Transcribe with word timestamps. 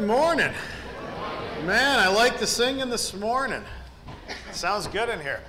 Good 0.00 0.06
morning. 0.06 0.50
Man, 1.66 1.98
I 1.98 2.08
like 2.08 2.38
the 2.38 2.46
singing 2.46 2.88
this 2.88 3.12
morning. 3.12 3.62
Sounds 4.50 4.86
good 4.86 5.10
in 5.10 5.20
here. 5.20 5.42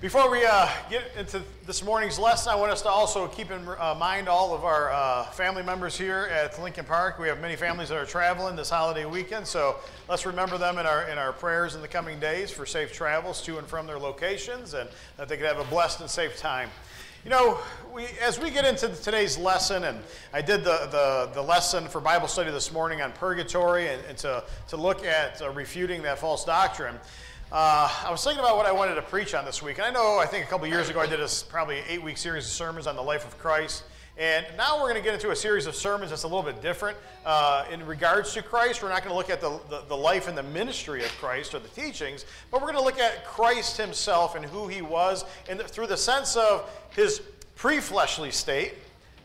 Before 0.00 0.30
we 0.30 0.46
uh, 0.46 0.68
get 0.88 1.10
into 1.18 1.42
this 1.66 1.82
morning's 1.82 2.20
lesson, 2.20 2.52
I 2.52 2.54
want 2.54 2.70
us 2.70 2.82
to 2.82 2.88
also 2.88 3.26
keep 3.26 3.50
in 3.50 3.66
uh, 3.66 3.96
mind 3.98 4.28
all 4.28 4.54
of 4.54 4.64
our 4.64 4.92
uh, 4.92 5.24
family 5.24 5.64
members 5.64 5.98
here 5.98 6.30
at 6.30 6.62
Lincoln 6.62 6.84
Park. 6.84 7.18
We 7.18 7.26
have 7.26 7.40
many 7.40 7.56
families 7.56 7.88
that 7.88 7.98
are 7.98 8.06
traveling 8.06 8.54
this 8.54 8.70
holiday 8.70 9.06
weekend, 9.06 9.44
so 9.44 9.74
let's 10.08 10.24
remember 10.24 10.56
them 10.56 10.78
in 10.78 10.86
our, 10.86 11.08
in 11.08 11.18
our 11.18 11.32
prayers 11.32 11.74
in 11.74 11.82
the 11.82 11.88
coming 11.88 12.20
days 12.20 12.52
for 12.52 12.64
safe 12.64 12.92
travels 12.92 13.42
to 13.42 13.58
and 13.58 13.66
from 13.66 13.88
their 13.88 13.98
locations 13.98 14.74
and 14.74 14.88
that 15.16 15.28
they 15.28 15.36
can 15.36 15.46
have 15.46 15.58
a 15.58 15.64
blessed 15.64 16.00
and 16.00 16.08
safe 16.08 16.38
time. 16.38 16.68
You 17.24 17.30
know, 17.30 17.60
we, 17.94 18.06
as 18.20 18.40
we 18.40 18.50
get 18.50 18.64
into 18.64 18.88
today's 18.88 19.38
lesson, 19.38 19.84
and 19.84 20.00
I 20.32 20.42
did 20.42 20.64
the, 20.64 20.88
the, 20.90 21.30
the 21.34 21.40
lesson 21.40 21.86
for 21.86 22.00
Bible 22.00 22.26
study 22.26 22.50
this 22.50 22.72
morning 22.72 23.00
on 23.00 23.12
purgatory 23.12 23.86
and, 23.86 24.04
and 24.06 24.18
to, 24.18 24.42
to 24.70 24.76
look 24.76 25.04
at 25.04 25.40
uh, 25.40 25.50
refuting 25.50 26.02
that 26.02 26.18
false 26.18 26.44
doctrine, 26.44 26.96
uh, 27.52 27.88
I 28.04 28.10
was 28.10 28.24
thinking 28.24 28.40
about 28.40 28.56
what 28.56 28.66
I 28.66 28.72
wanted 28.72 28.96
to 28.96 29.02
preach 29.02 29.34
on 29.34 29.44
this 29.44 29.62
week. 29.62 29.78
And 29.78 29.86
I 29.86 29.90
know, 29.90 30.18
I 30.18 30.26
think 30.26 30.44
a 30.44 30.48
couple 30.48 30.66
years 30.66 30.88
ago, 30.88 30.98
I 30.98 31.06
did 31.06 31.20
a 31.20 31.28
probably 31.48 31.80
eight 31.88 32.02
week 32.02 32.18
series 32.18 32.44
of 32.44 32.50
sermons 32.50 32.88
on 32.88 32.96
the 32.96 33.02
life 33.02 33.24
of 33.24 33.38
Christ. 33.38 33.84
And 34.18 34.44
now 34.58 34.76
we're 34.76 34.90
going 34.90 34.96
to 34.96 35.02
get 35.02 35.14
into 35.14 35.30
a 35.30 35.36
series 35.36 35.64
of 35.64 35.74
sermons 35.74 36.10
that's 36.10 36.24
a 36.24 36.28
little 36.28 36.42
bit 36.42 36.60
different 36.60 36.98
uh, 37.24 37.64
in 37.72 37.84
regards 37.86 38.34
to 38.34 38.42
Christ. 38.42 38.82
We're 38.82 38.90
not 38.90 39.02
going 39.02 39.12
to 39.12 39.16
look 39.16 39.30
at 39.30 39.40
the, 39.40 39.58
the, 39.70 39.84
the, 39.88 39.96
life 39.96 40.28
and 40.28 40.36
the 40.36 40.42
ministry 40.42 41.02
of 41.02 41.10
Christ 41.12 41.54
or 41.54 41.60
the 41.60 41.68
teachings, 41.68 42.26
but 42.50 42.60
we're 42.60 42.72
going 42.72 42.78
to 42.78 42.84
look 42.84 43.00
at 43.00 43.24
Christ 43.24 43.78
himself 43.78 44.34
and 44.34 44.44
who 44.44 44.68
he 44.68 44.82
was 44.82 45.24
and 45.48 45.60
through 45.62 45.86
the 45.86 45.96
sense 45.96 46.36
of 46.36 46.70
his 46.90 47.22
pre 47.56 47.80
fleshly 47.80 48.30
state, 48.30 48.74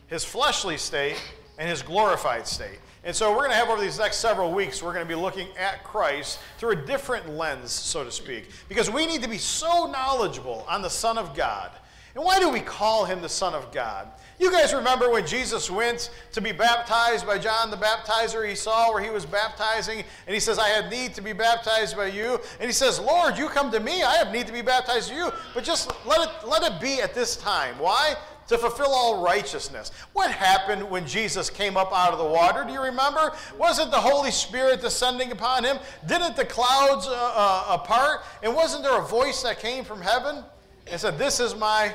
his 0.06 0.24
fleshly 0.24 0.78
state, 0.78 1.20
and 1.58 1.68
his 1.68 1.82
glorified 1.82 2.46
state. 2.46 2.78
And 3.04 3.14
so 3.14 3.30
we're 3.30 3.38
going 3.38 3.50
to 3.50 3.56
have 3.56 3.68
over 3.68 3.80
these 3.80 3.98
next 3.98 4.16
several 4.16 4.52
weeks, 4.52 4.82
we're 4.82 4.94
going 4.94 5.04
to 5.04 5.08
be 5.08 5.20
looking 5.20 5.48
at 5.58 5.84
Christ 5.84 6.38
through 6.56 6.70
a 6.70 6.76
different 6.76 7.28
lens, 7.28 7.72
so 7.72 8.04
to 8.04 8.10
speak, 8.10 8.48
because 8.68 8.90
we 8.90 9.06
need 9.06 9.22
to 9.22 9.28
be 9.28 9.38
so 9.38 9.86
knowledgeable 9.86 10.64
on 10.68 10.80
the 10.82 10.90
Son 10.90 11.18
of 11.18 11.34
God. 11.34 11.70
And 12.14 12.24
why 12.24 12.40
do 12.40 12.48
we 12.48 12.60
call 12.60 13.04
him 13.04 13.22
the 13.22 13.28
Son 13.28 13.54
of 13.54 13.70
God? 13.72 14.08
You 14.38 14.52
guys 14.52 14.72
remember 14.72 15.10
when 15.10 15.26
Jesus 15.26 15.68
went 15.68 16.10
to 16.32 16.40
be 16.40 16.52
baptized 16.52 17.26
by 17.26 17.38
John 17.38 17.72
the 17.72 17.76
Baptizer? 17.76 18.48
He 18.48 18.54
saw 18.54 18.92
where 18.92 19.02
he 19.02 19.10
was 19.10 19.26
baptizing, 19.26 20.04
and 20.26 20.34
he 20.34 20.38
says, 20.38 20.60
I 20.60 20.68
have 20.68 20.90
need 20.90 21.12
to 21.14 21.20
be 21.20 21.32
baptized 21.32 21.96
by 21.96 22.06
you. 22.06 22.40
And 22.60 22.68
he 22.68 22.72
says, 22.72 23.00
Lord, 23.00 23.36
you 23.36 23.48
come 23.48 23.72
to 23.72 23.80
me. 23.80 24.04
I 24.04 24.16
have 24.16 24.32
need 24.32 24.46
to 24.46 24.52
be 24.52 24.62
baptized 24.62 25.10
by 25.10 25.16
you. 25.16 25.32
But 25.54 25.64
just 25.64 25.90
let 26.06 26.28
it, 26.28 26.48
let 26.48 26.62
it 26.62 26.80
be 26.80 27.00
at 27.00 27.14
this 27.14 27.36
time. 27.36 27.78
Why? 27.78 28.14
to 28.46 28.56
fulfill 28.56 28.92
all 28.92 29.22
righteousness. 29.22 29.92
What 30.14 30.30
happened 30.30 30.88
when 30.88 31.06
Jesus 31.06 31.50
came 31.50 31.76
up 31.76 31.92
out 31.92 32.12
of 32.12 32.18
the 32.18 32.24
water? 32.24 32.64
Do 32.64 32.72
you 32.72 32.82
remember? 32.82 33.34
Wasn't 33.58 33.90
the 33.90 34.00
Holy 34.00 34.30
Spirit 34.30 34.80
descending 34.80 35.32
upon 35.32 35.64
him? 35.64 35.78
Didn't 36.06 36.34
the 36.34 36.46
clouds 36.46 37.06
uh, 37.06 37.10
uh, 37.12 37.74
apart? 37.74 38.22
And 38.42 38.54
wasn't 38.54 38.84
there 38.84 38.98
a 38.98 39.06
voice 39.06 39.42
that 39.42 39.60
came 39.60 39.84
from 39.84 40.00
heaven 40.00 40.42
and 40.86 40.98
said, 40.98 41.18
"This 41.18 41.40
is 41.40 41.54
my, 41.54 41.92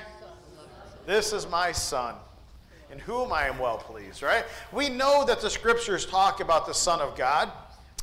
this 1.08 1.34
is 1.34 1.48
my 1.48 1.72
son." 1.72 2.14
In 2.94 3.00
whom 3.00 3.34
I 3.34 3.48
am 3.48 3.58
well 3.58 3.78
pleased, 3.78 4.22
right? 4.22 4.46
We 4.72 4.88
know 4.88 5.26
that 5.26 5.42
the 5.42 5.50
scriptures 5.50 6.06
talk 6.06 6.42
about 6.42 6.68
the 6.68 6.76
Son 6.76 7.02
of 7.02 7.18
God, 7.18 7.52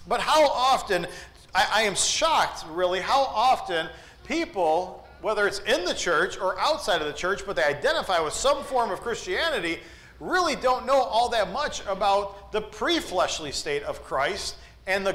but 0.09 0.21
how 0.21 0.49
often, 0.49 1.07
I, 1.55 1.69
I, 1.73 1.83
am 1.83 1.95
shocked 1.95 2.65
really, 2.73 2.99
how 2.99 3.21
often 3.21 3.89
people, 4.27 5.07
whether 5.21 5.47
it's 5.47 5.61
in 5.61 5.85
the 5.85 5.95
church 5.95 6.39
or 6.39 6.59
outside 6.59 7.01
of 7.01 7.07
the 7.07 7.13
church, 7.13 7.43
but 7.47 7.55
they 7.55 7.63
identify 7.63 8.19
with 8.19 8.33
some 8.33 8.65
form 8.65 8.91
of 8.91 9.01
Christianity, 9.01 9.79
really 10.19 10.57
don't 10.57 10.87
know 10.87 11.01
all 11.01 11.29
that 11.29 11.53
much 11.53 11.87
about 11.87 12.51
the 12.51 12.61
pre 12.61 12.99
fleshly 12.99 13.53
state 13.53 13.85
of 13.85 14.03
Christ 14.03 14.57
and 14.91 15.07
the, 15.07 15.13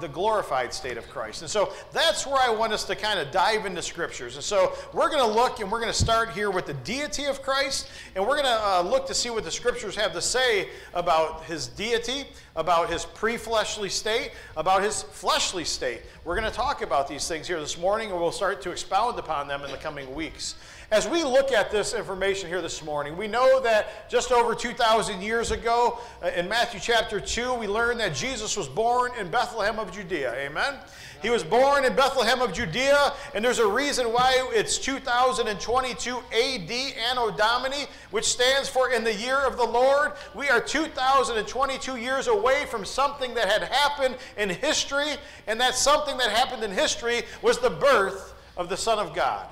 the 0.00 0.08
glorified 0.08 0.74
state 0.74 0.98
of 0.98 1.08
Christ. 1.08 1.40
And 1.40 1.50
so 1.50 1.72
that's 1.92 2.26
where 2.26 2.36
I 2.36 2.50
want 2.50 2.74
us 2.74 2.84
to 2.84 2.94
kind 2.94 3.18
of 3.18 3.30
dive 3.30 3.64
into 3.64 3.80
scriptures. 3.80 4.34
And 4.34 4.44
so 4.44 4.74
we're 4.92 5.08
going 5.08 5.26
to 5.26 5.34
look 5.34 5.60
and 5.60 5.72
we're 5.72 5.80
going 5.80 5.92
to 5.92 5.98
start 5.98 6.30
here 6.30 6.50
with 6.50 6.66
the 6.66 6.74
deity 6.74 7.24
of 7.24 7.40
Christ, 7.42 7.88
and 8.14 8.22
we're 8.26 8.34
going 8.34 8.44
to 8.44 8.60
uh, 8.62 8.82
look 8.82 9.06
to 9.06 9.14
see 9.14 9.30
what 9.30 9.44
the 9.44 9.50
scriptures 9.50 9.96
have 9.96 10.12
to 10.12 10.20
say 10.20 10.68
about 10.92 11.44
his 11.44 11.68
deity, 11.68 12.26
about 12.56 12.90
his 12.90 13.06
pre 13.06 13.38
fleshly 13.38 13.88
state, 13.88 14.32
about 14.56 14.82
his 14.82 15.02
fleshly 15.02 15.64
state. 15.64 16.02
We're 16.24 16.38
going 16.38 16.50
to 16.50 16.56
talk 16.56 16.82
about 16.82 17.08
these 17.08 17.26
things 17.26 17.46
here 17.46 17.60
this 17.60 17.78
morning, 17.78 18.10
and 18.10 18.20
we'll 18.20 18.32
start 18.32 18.60
to 18.62 18.70
expound 18.70 19.18
upon 19.18 19.48
them 19.48 19.64
in 19.64 19.70
the 19.70 19.78
coming 19.78 20.14
weeks. 20.14 20.56
As 20.90 21.06
we 21.06 21.22
look 21.22 21.52
at 21.52 21.70
this 21.70 21.92
information 21.92 22.48
here 22.48 22.62
this 22.62 22.82
morning, 22.82 23.14
we 23.18 23.28
know 23.28 23.60
that 23.60 24.08
just 24.08 24.32
over 24.32 24.54
2,000 24.54 25.20
years 25.20 25.50
ago, 25.50 25.98
uh, 26.22 26.28
in 26.28 26.48
Matthew 26.48 26.80
chapter 26.80 27.20
2, 27.20 27.52
we 27.52 27.66
learn 27.66 27.98
that 27.98 28.14
Jesus 28.14 28.56
was 28.56 28.68
born 28.68 29.12
in 29.20 29.30
Bethlehem 29.30 29.78
of 29.78 29.92
Judea. 29.92 30.32
Amen? 30.32 30.76
He 31.20 31.28
was 31.28 31.44
born 31.44 31.84
in 31.84 31.94
Bethlehem 31.94 32.40
of 32.40 32.54
Judea, 32.54 33.12
and 33.34 33.44
there's 33.44 33.58
a 33.58 33.66
reason 33.66 34.14
why 34.14 34.48
it's 34.54 34.78
2022 34.78 36.16
AD, 36.16 36.70
Anno 37.10 37.32
Domini, 37.32 37.84
which 38.10 38.24
stands 38.24 38.70
for 38.70 38.90
in 38.90 39.04
the 39.04 39.14
year 39.14 39.46
of 39.46 39.58
the 39.58 39.66
Lord. 39.66 40.12
We 40.34 40.48
are 40.48 40.58
2022 40.58 41.96
years 41.96 42.28
away 42.28 42.64
from 42.64 42.86
something 42.86 43.34
that 43.34 43.46
had 43.46 43.64
happened 43.64 44.16
in 44.38 44.48
history, 44.48 45.16
and 45.46 45.60
that 45.60 45.74
something 45.74 46.16
that 46.16 46.30
happened 46.30 46.62
in 46.62 46.70
history 46.70 47.24
was 47.42 47.58
the 47.58 47.68
birth 47.68 48.32
of 48.56 48.70
the 48.70 48.76
Son 48.78 48.98
of 48.98 49.14
God. 49.14 49.48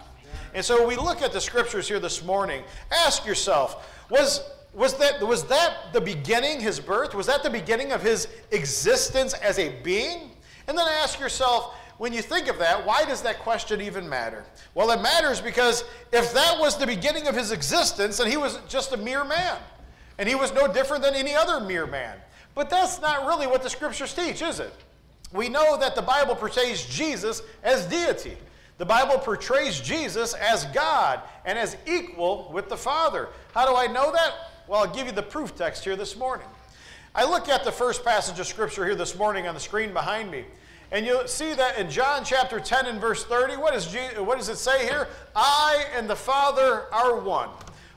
And 0.56 0.64
so 0.64 0.86
we 0.86 0.96
look 0.96 1.20
at 1.20 1.34
the 1.34 1.40
scriptures 1.40 1.86
here 1.86 2.00
this 2.00 2.24
morning. 2.24 2.62
Ask 2.90 3.26
yourself, 3.26 3.94
was, 4.08 4.42
was, 4.72 4.94
that, 4.94 5.20
was 5.20 5.44
that 5.48 5.92
the 5.92 6.00
beginning, 6.00 6.60
his 6.60 6.80
birth? 6.80 7.14
Was 7.14 7.26
that 7.26 7.42
the 7.42 7.50
beginning 7.50 7.92
of 7.92 8.00
his 8.02 8.26
existence 8.52 9.34
as 9.34 9.58
a 9.58 9.78
being? 9.82 10.30
And 10.66 10.78
then 10.78 10.86
ask 10.88 11.20
yourself, 11.20 11.74
when 11.98 12.14
you 12.14 12.22
think 12.22 12.48
of 12.48 12.58
that, 12.60 12.86
why 12.86 13.04
does 13.04 13.20
that 13.20 13.40
question 13.40 13.82
even 13.82 14.08
matter? 14.08 14.46
Well, 14.74 14.90
it 14.92 15.02
matters 15.02 15.42
because 15.42 15.84
if 16.10 16.32
that 16.32 16.58
was 16.58 16.78
the 16.78 16.86
beginning 16.86 17.26
of 17.26 17.34
his 17.34 17.52
existence, 17.52 18.16
then 18.16 18.30
he 18.30 18.38
was 18.38 18.58
just 18.66 18.94
a 18.94 18.96
mere 18.96 19.26
man. 19.26 19.58
And 20.16 20.26
he 20.26 20.34
was 20.34 20.54
no 20.54 20.72
different 20.72 21.02
than 21.02 21.14
any 21.14 21.34
other 21.34 21.60
mere 21.60 21.86
man. 21.86 22.16
But 22.54 22.70
that's 22.70 22.98
not 23.02 23.26
really 23.26 23.46
what 23.46 23.62
the 23.62 23.68
scriptures 23.68 24.14
teach, 24.14 24.40
is 24.40 24.58
it? 24.60 24.72
We 25.34 25.50
know 25.50 25.76
that 25.76 25.94
the 25.94 26.00
Bible 26.00 26.34
portrays 26.34 26.86
Jesus 26.86 27.42
as 27.62 27.84
deity. 27.84 28.38
The 28.78 28.84
Bible 28.84 29.18
portrays 29.18 29.80
Jesus 29.80 30.34
as 30.34 30.66
God 30.66 31.20
and 31.44 31.58
as 31.58 31.76
equal 31.86 32.50
with 32.52 32.68
the 32.68 32.76
Father. 32.76 33.28
How 33.54 33.66
do 33.66 33.74
I 33.74 33.86
know 33.86 34.12
that? 34.12 34.34
Well, 34.68 34.80
I'll 34.80 34.94
give 34.94 35.06
you 35.06 35.12
the 35.12 35.22
proof 35.22 35.56
text 35.56 35.84
here 35.84 35.96
this 35.96 36.16
morning. 36.16 36.46
I 37.14 37.24
look 37.24 37.48
at 37.48 37.64
the 37.64 37.72
first 37.72 38.04
passage 38.04 38.38
of 38.38 38.46
Scripture 38.46 38.84
here 38.84 38.94
this 38.94 39.16
morning 39.16 39.46
on 39.46 39.54
the 39.54 39.60
screen 39.60 39.94
behind 39.94 40.30
me, 40.30 40.44
and 40.92 41.06
you'll 41.06 41.26
see 41.26 41.54
that 41.54 41.78
in 41.78 41.88
John 41.88 42.24
chapter 42.24 42.60
10 42.60 42.84
and 42.86 43.00
verse 43.00 43.24
30, 43.24 43.56
what, 43.56 43.74
is 43.74 43.86
Jesus, 43.86 44.18
what 44.18 44.36
does 44.36 44.50
it 44.50 44.58
say 44.58 44.84
here? 44.84 45.08
I 45.34 45.86
and 45.94 46.10
the 46.10 46.16
Father 46.16 46.84
are 46.92 47.18
one. 47.18 47.48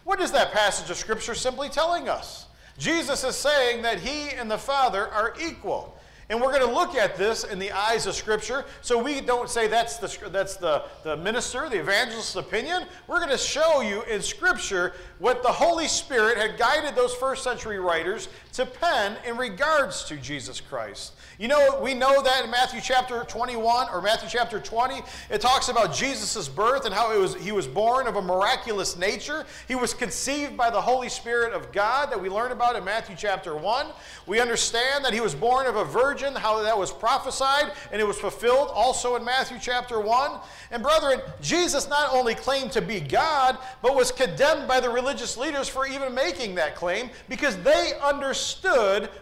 What 0.05 0.21
is 0.21 0.31
that 0.31 0.53
passage 0.53 0.89
of 0.89 0.95
Scripture 0.95 1.35
simply 1.35 1.67
telling 1.67 2.07
us? 2.07 2.45
Jesus 2.77 3.25
is 3.25 3.35
saying 3.35 3.81
that 3.81 3.99
he 3.99 4.29
and 4.29 4.49
the 4.49 4.57
Father 4.57 5.09
are 5.09 5.33
equal. 5.41 5.98
And 6.29 6.39
we're 6.39 6.51
going 6.51 6.67
to 6.67 6.71
look 6.71 6.93
at 6.93 7.17
this 7.17 7.43
in 7.43 7.57
the 7.57 7.71
eyes 7.71 8.05
of 8.05 8.13
Scripture. 8.13 8.65
So 8.81 9.01
we 9.01 9.19
don't 9.19 9.49
say 9.49 9.67
that's 9.67 9.97
the, 9.97 10.29
that's 10.29 10.57
the, 10.57 10.83
the 11.03 11.17
minister, 11.17 11.67
the 11.69 11.79
evangelist's 11.79 12.35
opinion. 12.35 12.83
We're 13.07 13.17
going 13.17 13.31
to 13.31 13.37
show 13.37 13.81
you 13.81 14.03
in 14.03 14.21
Scripture 14.21 14.93
what 15.17 15.41
the 15.41 15.51
Holy 15.51 15.87
Spirit 15.87 16.37
had 16.37 16.57
guided 16.57 16.95
those 16.95 17.15
first 17.15 17.43
century 17.43 17.79
writers 17.79 18.29
to 18.59 18.65
pen 18.65 19.15
in 19.25 19.37
regards 19.37 20.03
to 20.03 20.17
Jesus 20.17 20.59
Christ. 20.59 21.13
You 21.37 21.47
know, 21.47 21.79
we 21.81 21.93
know 21.93 22.21
that 22.21 22.43
in 22.43 22.51
Matthew 22.51 22.81
chapter 22.81 23.23
21 23.23 23.87
or 23.89 24.01
Matthew 24.01 24.27
chapter 24.29 24.59
20, 24.59 25.01
it 25.29 25.39
talks 25.39 25.69
about 25.69 25.93
Jesus' 25.93 26.49
birth 26.49 26.83
and 26.83 26.93
how 26.93 27.13
it 27.13 27.17
was, 27.17 27.35
he 27.35 27.53
was 27.53 27.65
born 27.65 28.07
of 28.07 28.17
a 28.17 28.21
miraculous 28.21 28.97
nature. 28.97 29.45
He 29.69 29.75
was 29.75 29.93
conceived 29.93 30.57
by 30.57 30.69
the 30.69 30.81
Holy 30.81 31.07
Spirit 31.07 31.53
of 31.53 31.71
God 31.71 32.11
that 32.11 32.21
we 32.21 32.27
learn 32.27 32.51
about 32.51 32.75
in 32.75 32.83
Matthew 32.83 33.15
chapter 33.17 33.55
1. 33.55 33.87
We 34.27 34.41
understand 34.41 35.05
that 35.05 35.13
he 35.13 35.21
was 35.21 35.33
born 35.33 35.65
of 35.65 35.77
a 35.77 35.85
virgin, 35.85 36.35
how 36.35 36.61
that 36.61 36.77
was 36.77 36.91
prophesied, 36.91 37.71
and 37.93 38.01
it 38.01 38.05
was 38.05 38.17
fulfilled 38.17 38.71
also 38.73 39.15
in 39.15 39.23
Matthew 39.23 39.57
chapter 39.61 40.01
1. 40.01 40.39
And 40.71 40.83
brethren, 40.83 41.21
Jesus 41.41 41.87
not 41.87 42.11
only 42.11 42.35
claimed 42.35 42.73
to 42.73 42.81
be 42.81 42.99
God, 42.99 43.57
but 43.81 43.95
was 43.95 44.11
condemned 44.11 44.67
by 44.67 44.81
the 44.81 44.89
religious 44.89 45.37
leaders 45.37 45.69
for 45.69 45.87
even 45.87 46.13
making 46.13 46.55
that 46.55 46.75
claim 46.75 47.09
because 47.29 47.55
they 47.59 47.93
understood 48.03 48.48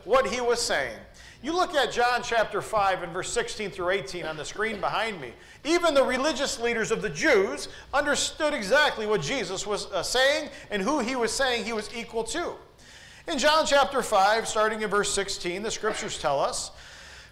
what 0.05 0.27
he 0.27 0.41
was 0.41 0.61
saying. 0.61 0.97
You 1.43 1.53
look 1.53 1.75
at 1.75 1.91
John 1.91 2.21
chapter 2.23 2.61
5 2.61 3.03
and 3.03 3.13
verse 3.13 3.31
16 3.31 3.69
through 3.69 3.91
18 3.91 4.25
on 4.25 4.37
the 4.37 4.45
screen 4.45 4.79
behind 4.81 5.21
me. 5.21 5.33
Even 5.63 5.93
the 5.93 6.03
religious 6.03 6.59
leaders 6.59 6.91
of 6.91 7.01
the 7.01 7.09
Jews 7.09 7.67
understood 7.93 8.53
exactly 8.53 9.05
what 9.05 9.21
Jesus 9.21 9.67
was 9.67 9.85
uh, 9.91 10.01
saying 10.01 10.49
and 10.71 10.81
who 10.81 10.99
he 10.99 11.15
was 11.15 11.31
saying 11.31 11.63
he 11.63 11.73
was 11.73 11.89
equal 11.95 12.23
to. 12.25 12.53
In 13.27 13.37
John 13.37 13.65
chapter 13.65 14.01
5, 14.01 14.47
starting 14.47 14.81
in 14.81 14.89
verse 14.89 15.13
16, 15.13 15.61
the 15.61 15.69
scriptures 15.69 16.17
tell 16.17 16.39
us 16.39 16.71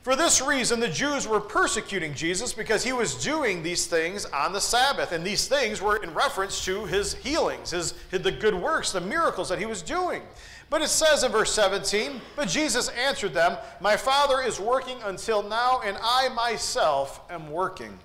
For 0.03 0.15
this 0.15 0.39
reason, 0.39 0.79
the 0.79 0.89
Jews 0.89 1.27
were 1.27 1.39
persecuting 1.39 2.13
Jesus 2.13 2.53
because 2.53 2.83
he 2.83 2.93
was 2.93 3.15
doing 3.15 3.63
these 3.63 3.87
things 3.87 4.25
on 4.25 4.53
the 4.53 4.61
Sabbath. 4.61 5.13
And 5.13 5.25
these 5.25 5.47
things 5.47 5.81
were 5.81 5.97
in 5.97 6.13
reference 6.13 6.63
to 6.65 6.85
his 6.85 7.15
healings, 7.15 7.71
his, 7.71 7.93
the 8.11 8.31
good 8.31 8.55
works, 8.55 8.91
the 8.91 9.01
miracles 9.01 9.49
that 9.49 9.57
he 9.57 9.65
was 9.65 9.81
doing. 9.81 10.21
But 10.69 10.81
it 10.81 10.89
says 10.89 11.23
in 11.23 11.31
verse 11.31 11.51
17, 11.53 12.19
But 12.35 12.47
Jesus 12.47 12.89
answered 12.89 13.33
them, 13.33 13.57
My 13.79 13.95
Father 13.97 14.41
is 14.41 14.59
working 14.59 14.97
until 15.05 15.43
now, 15.43 15.81
and 15.83 15.97
I 16.01 16.29
myself 16.29 17.21
am 17.29 17.51
working. 17.51 17.97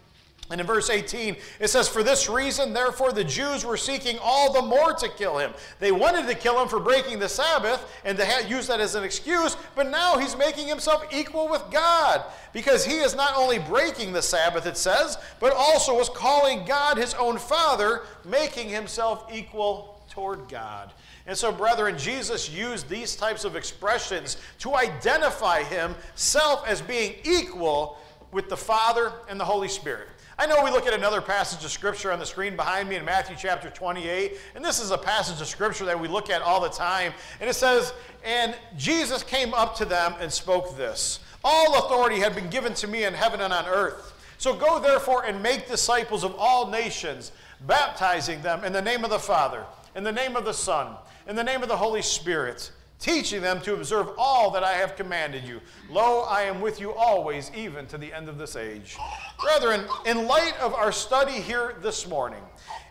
And 0.50 0.60
in 0.60 0.66
verse 0.66 0.90
18, 0.90 1.36
it 1.60 1.68
says, 1.68 1.88
For 1.88 2.02
this 2.02 2.28
reason, 2.28 2.72
therefore, 2.72 3.12
the 3.12 3.22
Jews 3.22 3.64
were 3.64 3.76
seeking 3.76 4.18
all 4.20 4.52
the 4.52 4.62
more 4.62 4.92
to 4.94 5.08
kill 5.08 5.38
him. 5.38 5.52
They 5.78 5.92
wanted 5.92 6.26
to 6.26 6.34
kill 6.34 6.60
him 6.60 6.66
for 6.66 6.80
breaking 6.80 7.20
the 7.20 7.28
Sabbath 7.28 7.88
and 8.04 8.18
to 8.18 8.44
use 8.48 8.66
that 8.66 8.80
as 8.80 8.96
an 8.96 9.04
excuse, 9.04 9.56
but 9.76 9.88
now 9.88 10.18
he's 10.18 10.36
making 10.36 10.66
himself 10.66 11.06
equal 11.12 11.48
with 11.48 11.62
God 11.70 12.24
because 12.52 12.84
he 12.84 12.98
is 12.98 13.14
not 13.14 13.36
only 13.36 13.60
breaking 13.60 14.12
the 14.12 14.22
Sabbath, 14.22 14.66
it 14.66 14.76
says, 14.76 15.18
but 15.38 15.52
also 15.52 15.96
was 15.96 16.08
calling 16.08 16.64
God 16.64 16.98
his 16.98 17.14
own 17.14 17.38
Father, 17.38 18.02
making 18.24 18.68
himself 18.68 19.32
equal 19.32 20.02
toward 20.10 20.48
God. 20.48 20.92
And 21.26 21.36
so, 21.36 21.52
brethren, 21.52 21.98
Jesus 21.98 22.50
used 22.50 22.88
these 22.88 23.14
types 23.14 23.44
of 23.44 23.56
expressions 23.56 24.36
to 24.60 24.74
identify 24.74 25.62
himself 25.62 26.66
as 26.66 26.80
being 26.80 27.14
equal 27.24 27.98
with 28.32 28.48
the 28.48 28.56
Father 28.56 29.12
and 29.28 29.38
the 29.38 29.44
Holy 29.44 29.68
Spirit. 29.68 30.08
I 30.38 30.46
know 30.46 30.64
we 30.64 30.70
look 30.70 30.86
at 30.86 30.94
another 30.94 31.20
passage 31.20 31.62
of 31.66 31.70
Scripture 31.70 32.10
on 32.10 32.18
the 32.18 32.24
screen 32.24 32.56
behind 32.56 32.88
me 32.88 32.96
in 32.96 33.04
Matthew 33.04 33.36
chapter 33.38 33.68
28, 33.68 34.38
and 34.54 34.64
this 34.64 34.80
is 34.80 34.90
a 34.90 34.96
passage 34.96 35.38
of 35.42 35.46
Scripture 35.46 35.84
that 35.84 36.00
we 36.00 36.08
look 36.08 36.30
at 36.30 36.40
all 36.40 36.62
the 36.62 36.70
time. 36.70 37.12
And 37.40 37.50
it 37.50 37.52
says, 37.52 37.92
And 38.24 38.56
Jesus 38.78 39.22
came 39.22 39.52
up 39.52 39.74
to 39.76 39.84
them 39.84 40.14
and 40.18 40.32
spoke 40.32 40.78
this 40.78 41.20
All 41.44 41.78
authority 41.78 42.20
had 42.20 42.34
been 42.34 42.48
given 42.48 42.72
to 42.74 42.86
me 42.86 43.04
in 43.04 43.12
heaven 43.12 43.42
and 43.42 43.52
on 43.52 43.66
earth. 43.66 44.14
So 44.38 44.54
go 44.54 44.80
therefore 44.80 45.26
and 45.26 45.42
make 45.42 45.68
disciples 45.68 46.24
of 46.24 46.34
all 46.38 46.70
nations, 46.70 47.32
baptizing 47.66 48.40
them 48.40 48.64
in 48.64 48.72
the 48.72 48.80
name 48.80 49.04
of 49.04 49.10
the 49.10 49.18
Father, 49.18 49.66
in 49.94 50.04
the 50.04 50.12
name 50.12 50.36
of 50.36 50.46
the 50.46 50.54
Son, 50.54 50.96
in 51.26 51.36
the 51.36 51.44
name 51.44 51.62
of 51.62 51.68
the 51.68 51.76
Holy 51.76 52.02
Spirit 52.02 52.70
teaching 53.00 53.40
them 53.40 53.60
to 53.62 53.74
observe 53.74 54.10
all 54.18 54.50
that 54.50 54.62
I 54.62 54.74
have 54.74 54.94
commanded 54.94 55.42
you. 55.44 55.60
Lo, 55.88 56.20
I 56.20 56.42
am 56.42 56.60
with 56.60 56.80
you 56.80 56.92
always, 56.92 57.50
even 57.56 57.86
to 57.86 57.98
the 57.98 58.12
end 58.12 58.28
of 58.28 58.38
this 58.38 58.56
age. 58.56 58.96
Brethren, 59.40 59.86
in 60.04 60.26
light 60.26 60.54
of 60.60 60.74
our 60.74 60.92
study 60.92 61.40
here 61.40 61.76
this 61.80 62.06
morning, 62.06 62.42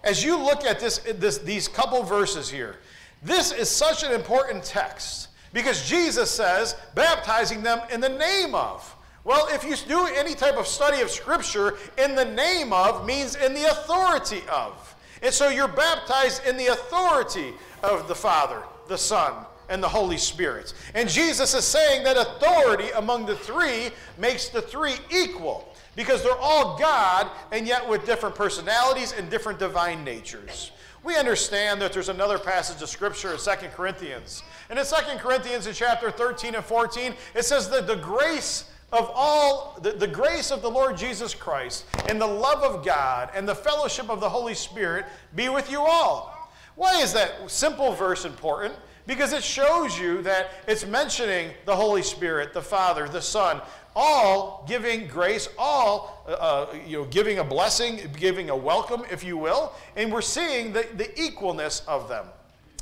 as 0.04 0.24
you 0.24 0.36
look 0.36 0.66
at 0.66 0.80
this, 0.80 0.98
this, 0.98 1.38
these 1.38 1.68
couple 1.68 2.02
verses 2.02 2.50
here, 2.50 2.78
this 3.22 3.52
is 3.52 3.70
such 3.70 4.04
an 4.04 4.12
important 4.12 4.64
text 4.64 5.28
because 5.54 5.88
Jesus 5.88 6.30
says, 6.32 6.76
baptizing 6.96 7.62
them 7.62 7.80
in 7.92 8.02
the 8.02 8.10
name 8.10 8.56
of. 8.56 8.96
Well, 9.24 9.48
if 9.52 9.64
you 9.64 9.76
do 9.76 10.08
any 10.16 10.34
type 10.34 10.58
of 10.58 10.66
study 10.66 11.02
of 11.02 11.12
Scripture, 11.12 11.78
in 11.98 12.16
the 12.16 12.26
name 12.26 12.74
of 12.74 13.06
means 13.06 13.36
in 13.36 13.54
the 13.54 13.66
authority 13.70 14.42
of. 14.52 14.96
And 15.22 15.34
so 15.34 15.50
you're 15.50 15.68
baptized 15.68 16.46
in 16.48 16.56
the 16.56 16.68
authority 16.68 17.54
of 17.84 18.08
the 18.08 18.16
Father, 18.16 18.62
the 18.88 18.98
Son, 18.98 19.34
and 19.70 19.82
the 19.82 19.88
Holy 19.88 20.18
Spirit. 20.18 20.74
And 20.96 21.08
Jesus 21.08 21.54
is 21.54 21.64
saying 21.64 22.04
that 22.04 22.18
authority 22.18 22.90
among 22.96 23.26
the 23.26 23.36
three 23.36 23.92
makes 24.18 24.50
the 24.50 24.62
three 24.62 24.96
equal 25.12 25.74
because 25.96 26.24
they're 26.24 26.38
all 26.40 26.78
God 26.78 27.30
and 27.52 27.68
yet 27.68 27.88
with 27.88 28.06
different 28.06 28.36
personalities 28.36 29.14
and 29.14 29.30
different 29.30 29.60
divine 29.60 30.04
natures. 30.04 30.72
We 31.04 31.16
understand 31.16 31.82
that 31.82 31.94
there's 31.94 32.10
another 32.10 32.38
passage 32.38 32.82
of 32.82 32.90
Scripture 32.90 33.32
in 33.32 33.38
2 33.38 33.52
Corinthians. 33.70 34.44
And 34.70 34.78
in 34.78 34.86
2 34.86 34.96
Corinthians 35.18 35.66
in 35.66 35.74
chapter 35.74 36.12
13 36.12 36.56
and 36.56 36.66
14, 36.66 37.14
it 37.36 37.46
says 37.46 37.70
that 37.70 37.88
the 37.88 37.96
grace 37.96 38.66
of 38.92 39.10
all, 39.14 39.80
the, 39.82 39.92
the 39.92 40.08
grace 40.08 40.52
of 40.52 40.62
the 40.62 40.70
Lord 40.70 40.98
Jesus 40.98 41.34
Christ 41.34 41.86
and 42.08 42.20
the 42.20 42.28
love 42.28 42.64
of 42.64 42.84
God 42.84 43.30
and 43.34 43.48
the 43.48 43.56
fellowship 43.56 44.10
of 44.10 44.20
the 44.20 44.30
Holy 44.30 44.56
Spirit 44.56 45.06
be 45.36 45.48
with 45.48 45.72
you 45.72 45.80
all. 45.80 46.39
Why 46.80 47.02
is 47.02 47.12
that 47.12 47.52
simple 47.52 47.92
verse 47.92 48.24
important? 48.24 48.74
because 49.10 49.34
it 49.34 49.44
shows 49.44 50.00
you 50.00 50.22
that 50.22 50.52
it's 50.68 50.86
mentioning 50.86 51.50
the 51.66 51.76
Holy 51.76 52.04
Spirit, 52.04 52.54
the 52.54 52.62
Father, 52.62 53.10
the 53.10 53.22
Son, 53.22 53.60
all 53.96 54.64
giving 54.68 55.08
grace, 55.08 55.50
all 55.58 56.24
uh, 56.28 56.34
uh, 56.34 56.76
you 56.86 57.00
know, 57.00 57.06
giving 57.06 57.40
a 57.40 57.44
blessing, 57.44 58.02
giving 58.18 58.52
a 58.52 58.56
welcome, 58.56 59.02
if 59.10 59.24
you 59.24 59.36
will, 59.36 59.74
and 59.96 60.14
we're 60.14 60.22
seeing 60.22 60.72
the, 60.72 60.86
the 60.96 61.06
equalness 61.06 61.84
of 61.88 62.08
them. 62.08 62.28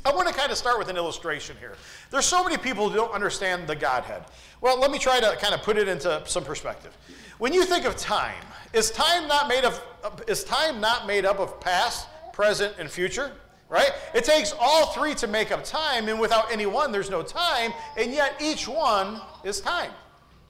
I 0.04 0.12
want 0.12 0.28
to 0.28 0.34
kind 0.34 0.52
of 0.52 0.58
start 0.58 0.78
with 0.78 0.90
an 0.90 0.98
illustration 0.98 1.56
here. 1.58 1.76
There's 2.10 2.26
so 2.26 2.44
many 2.44 2.58
people 2.58 2.90
who 2.90 2.96
don't 2.96 3.14
understand 3.14 3.66
the 3.66 3.74
Godhead. 3.74 4.22
Well, 4.60 4.78
let 4.78 4.90
me 4.90 4.98
try 4.98 5.20
to 5.20 5.34
kind 5.40 5.54
of 5.54 5.62
put 5.62 5.78
it 5.78 5.88
into 5.88 6.22
some 6.26 6.44
perspective. 6.44 6.94
When 7.38 7.54
you 7.54 7.64
think 7.64 7.86
of 7.86 7.96
time, 7.96 8.44
is 8.74 8.90
time 8.90 9.26
not 9.28 9.48
made 9.48 9.64
of 9.64 9.82
is 10.26 10.44
time 10.44 10.78
not 10.78 11.06
made 11.06 11.24
up 11.24 11.38
of 11.38 11.58
past, 11.58 12.06
present, 12.34 12.74
and 12.78 12.90
future? 12.90 13.32
Right? 13.68 13.90
It 14.14 14.24
takes 14.24 14.54
all 14.58 14.86
three 14.92 15.14
to 15.16 15.26
make 15.26 15.52
up 15.52 15.64
time, 15.64 16.08
and 16.08 16.18
without 16.18 16.50
any 16.50 16.66
one, 16.66 16.92
there's 16.92 17.10
no 17.10 17.22
time, 17.22 17.72
and 17.96 18.12
yet 18.12 18.40
each 18.40 18.66
one 18.66 19.20
is 19.44 19.60
time. 19.60 19.90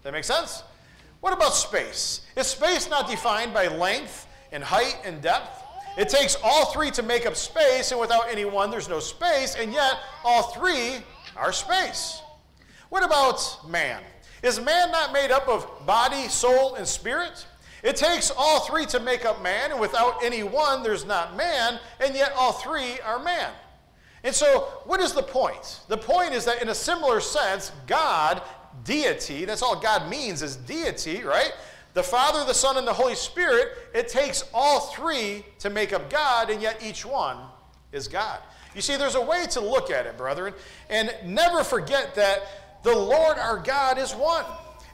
That 0.03 0.13
makes 0.13 0.27
sense? 0.27 0.63
What 1.21 1.33
about 1.33 1.55
space? 1.55 2.21
Is 2.37 2.47
space 2.47 2.89
not 2.89 3.09
defined 3.09 3.53
by 3.53 3.67
length 3.67 4.27
and 4.53 4.63
height 4.63 4.99
and 5.05 5.21
depth? 5.21 5.65
It 5.97 6.09
takes 6.09 6.37
all 6.45 6.67
three 6.67 6.93
to 6.93 7.03
make 7.03 7.27
up 7.27 7.35
space, 7.35 7.91
and 7.91 8.01
without 8.01 8.29
any 8.31 8.45
one, 8.45 8.71
there's 8.71 8.89
no 8.89 9.01
space, 9.01 9.57
and 9.57 9.73
yet 9.73 9.99
all 10.25 10.43
three 10.53 10.99
are 11.37 11.53
space. 11.53 12.23
What 12.89 13.05
about 13.05 13.69
man? 13.69 14.03
Is 14.43 14.61
man 14.61 14.93
not 14.93 15.13
made 15.13 15.33
up 15.33 15.49
of 15.49 15.67
body, 15.85 16.29
soul, 16.29 16.77
and 16.77 16.87
spirit? 16.87 17.45
It 17.83 17.97
takes 17.97 18.31
all 18.37 18.61
three 18.61 18.87
to 18.87 19.01
make 19.01 19.25
up 19.25 19.43
man, 19.43 19.71
and 19.71 19.81
without 19.81 20.23
any 20.23 20.43
one, 20.43 20.83
there's 20.83 21.05
not 21.05 21.37
man, 21.37 21.79
and 22.01 22.15
yet 22.15 22.33
all 22.37 22.53
three 22.53 22.99
are 23.01 23.23
man. 23.23 23.51
And 24.25 24.35
so, 24.35 24.83
what 24.85 25.01
is 25.01 25.13
the 25.13 25.23
point? 25.23 25.81
The 25.89 25.97
point 25.97 26.33
is 26.35 26.45
that, 26.45 26.61
in 26.61 26.71
a 26.71 26.75
similar 26.75 27.21
sense, 27.21 27.71
God, 27.87 28.43
deity, 28.85 29.45
that's 29.45 29.63
all 29.63 29.79
God 29.79 30.11
means 30.11 30.43
is 30.43 30.57
deity, 30.57 31.23
right? 31.23 31.53
The 31.95 32.03
Father, 32.03 32.45
the 32.45 32.55
Son, 32.55 32.77
and 32.77 32.87
the 32.87 32.93
Holy 32.93 33.15
Spirit, 33.15 33.69
it 33.95 34.09
takes 34.09 34.45
all 34.53 34.81
three 34.81 35.45
to 35.61 35.71
make 35.71 35.93
up 35.93 36.11
God, 36.11 36.51
and 36.51 36.61
yet 36.61 36.83
each 36.83 37.07
one 37.07 37.39
is 37.93 38.09
God. 38.09 38.41
You 38.75 38.83
see, 38.83 38.97
there's 38.97 39.15
a 39.15 39.21
way 39.21 39.47
to 39.51 39.61
look 39.61 39.91
at 39.91 40.07
it, 40.07 40.17
brethren, 40.17 40.53
and 40.91 41.15
never 41.25 41.65
forget 41.65 42.15
that 42.17 42.83
the 42.83 42.95
Lord 42.95 43.39
our 43.39 43.59
God 43.59 43.99
is 43.99 44.15
one. 44.15 44.45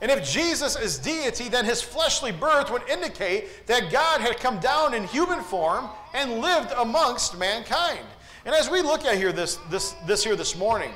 And 0.04 0.12
if 0.12 0.30
Jesus 0.30 0.76
is 0.76 0.98
deity, 0.98 1.48
then 1.48 1.64
his 1.64 1.80
fleshly 1.80 2.30
birth 2.30 2.70
would 2.70 2.86
indicate 2.90 3.66
that 3.66 3.90
God 3.90 4.20
had 4.20 4.36
come 4.36 4.58
down 4.60 4.92
in 4.92 5.04
human 5.04 5.40
form 5.40 5.88
and 6.12 6.42
lived 6.42 6.72
amongst 6.76 7.38
mankind. 7.38 8.04
And 8.44 8.54
as 8.54 8.68
we 8.68 8.82
look 8.82 9.06
at 9.06 9.16
here 9.16 9.32
this, 9.32 9.56
this, 9.70 9.92
this 10.06 10.22
here 10.22 10.36
this 10.36 10.58
morning, 10.58 10.90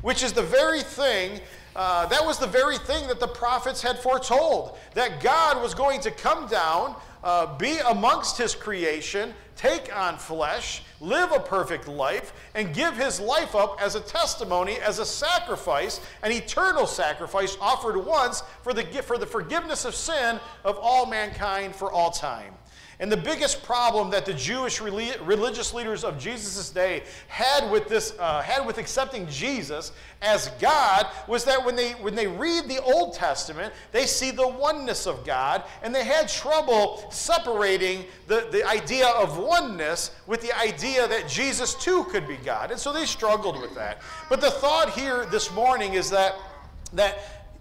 which 0.00 0.22
is 0.22 0.32
the 0.32 0.42
very 0.42 0.80
thing, 0.80 1.42
uh, 1.76 2.06
that 2.06 2.24
was 2.24 2.38
the 2.38 2.46
very 2.46 2.78
thing 2.78 3.06
that 3.08 3.20
the 3.20 3.28
prophets 3.28 3.82
had 3.82 3.98
foretold, 3.98 4.78
that 4.94 5.20
God 5.20 5.60
was 5.60 5.74
going 5.74 6.00
to 6.00 6.10
come 6.10 6.46
down, 6.46 6.96
uh, 7.24 7.56
be 7.56 7.78
amongst 7.88 8.36
his 8.36 8.54
creation, 8.54 9.34
take 9.56 9.94
on 9.96 10.18
flesh, 10.18 10.82
live 11.00 11.32
a 11.32 11.40
perfect 11.40 11.88
life, 11.88 12.34
and 12.54 12.74
give 12.74 12.96
his 12.96 13.18
life 13.18 13.54
up 13.54 13.78
as 13.80 13.94
a 13.94 14.00
testimony, 14.00 14.76
as 14.76 14.98
a 14.98 15.06
sacrifice, 15.06 16.00
an 16.22 16.30
eternal 16.30 16.86
sacrifice 16.86 17.56
offered 17.60 17.96
once 17.96 18.42
for 18.62 18.74
the, 18.74 18.84
for 19.02 19.16
the 19.16 19.26
forgiveness 19.26 19.86
of 19.86 19.94
sin 19.94 20.38
of 20.64 20.78
all 20.78 21.06
mankind 21.06 21.74
for 21.74 21.90
all 21.90 22.10
time. 22.10 22.52
And 23.04 23.12
the 23.12 23.18
biggest 23.18 23.62
problem 23.62 24.08
that 24.12 24.24
the 24.24 24.32
Jewish 24.32 24.80
religious 24.80 25.74
leaders 25.74 26.04
of 26.04 26.18
Jesus' 26.18 26.70
day 26.70 27.02
had 27.28 27.70
with 27.70 27.86
this, 27.86 28.14
uh, 28.18 28.40
had 28.40 28.64
with 28.64 28.78
accepting 28.78 29.28
Jesus 29.28 29.92
as 30.22 30.48
God 30.58 31.08
was 31.28 31.44
that 31.44 31.62
when 31.62 31.76
they, 31.76 31.90
when 31.92 32.14
they 32.14 32.26
read 32.26 32.66
the 32.66 32.80
Old 32.80 33.12
Testament, 33.12 33.74
they 33.92 34.06
see 34.06 34.30
the 34.30 34.48
oneness 34.48 35.06
of 35.06 35.22
God, 35.26 35.64
and 35.82 35.94
they 35.94 36.02
had 36.02 36.30
trouble 36.30 37.04
separating 37.10 38.06
the, 38.26 38.48
the 38.50 38.66
idea 38.66 39.08
of 39.08 39.36
oneness 39.36 40.12
with 40.26 40.40
the 40.40 40.58
idea 40.58 41.06
that 41.06 41.28
Jesus 41.28 41.74
too 41.74 42.04
could 42.04 42.26
be 42.26 42.38
God. 42.38 42.70
And 42.70 42.80
so 42.80 42.90
they 42.90 43.04
struggled 43.04 43.60
with 43.60 43.74
that. 43.74 44.00
But 44.30 44.40
the 44.40 44.50
thought 44.50 44.88
here 44.88 45.26
this 45.26 45.52
morning 45.52 45.92
is 45.92 46.08
that, 46.08 46.36
that 46.94 47.18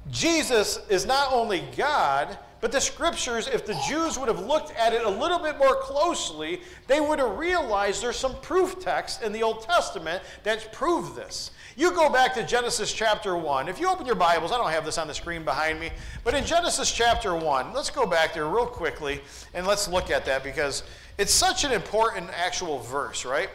Jesus 0.09 0.79
is 0.87 1.05
not 1.05 1.33
only 1.33 1.65
God, 1.75 2.37
but 2.63 2.71
the 2.71 2.79
scriptures, 2.79 3.49
if 3.49 3.65
the 3.65 3.77
Jews 3.89 4.17
would 4.17 4.29
have 4.29 4.39
looked 4.39 4.71
at 4.77 4.93
it 4.93 5.03
a 5.03 5.09
little 5.09 5.37
bit 5.37 5.57
more 5.57 5.75
closely, 5.81 6.61
they 6.87 7.01
would 7.01 7.19
have 7.19 7.37
realized 7.37 8.01
there's 8.01 8.15
some 8.15 8.39
proof 8.39 8.79
text 8.79 9.21
in 9.21 9.33
the 9.33 9.43
Old 9.43 9.63
Testament 9.63 10.23
that 10.43 10.71
prove 10.71 11.13
this. 11.13 11.51
You 11.75 11.91
go 11.91 12.09
back 12.09 12.33
to 12.35 12.43
Genesis 12.45 12.93
chapter 12.93 13.35
1. 13.35 13.67
If 13.67 13.81
you 13.81 13.89
open 13.89 14.05
your 14.05 14.15
Bibles, 14.15 14.53
I 14.53 14.57
don't 14.57 14.71
have 14.71 14.85
this 14.85 14.97
on 14.97 15.09
the 15.09 15.13
screen 15.13 15.43
behind 15.43 15.77
me, 15.77 15.91
but 16.23 16.35
in 16.35 16.45
Genesis 16.45 16.89
chapter 16.89 17.35
1, 17.35 17.73
let's 17.73 17.89
go 17.89 18.05
back 18.05 18.33
there 18.33 18.47
real 18.47 18.65
quickly 18.65 19.19
and 19.53 19.67
let's 19.67 19.89
look 19.89 20.09
at 20.09 20.23
that 20.23 20.41
because 20.41 20.83
it's 21.17 21.33
such 21.33 21.65
an 21.65 21.73
important 21.73 22.29
actual 22.33 22.79
verse, 22.79 23.25
right? 23.25 23.49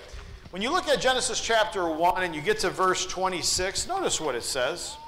When 0.50 0.60
you 0.60 0.70
look 0.70 0.86
at 0.86 1.00
Genesis 1.00 1.40
chapter 1.40 1.88
1 1.88 2.24
and 2.24 2.34
you 2.34 2.42
get 2.42 2.58
to 2.58 2.68
verse 2.68 3.06
26, 3.06 3.88
notice 3.88 4.20
what 4.20 4.34
it 4.34 4.44
says. 4.44 4.98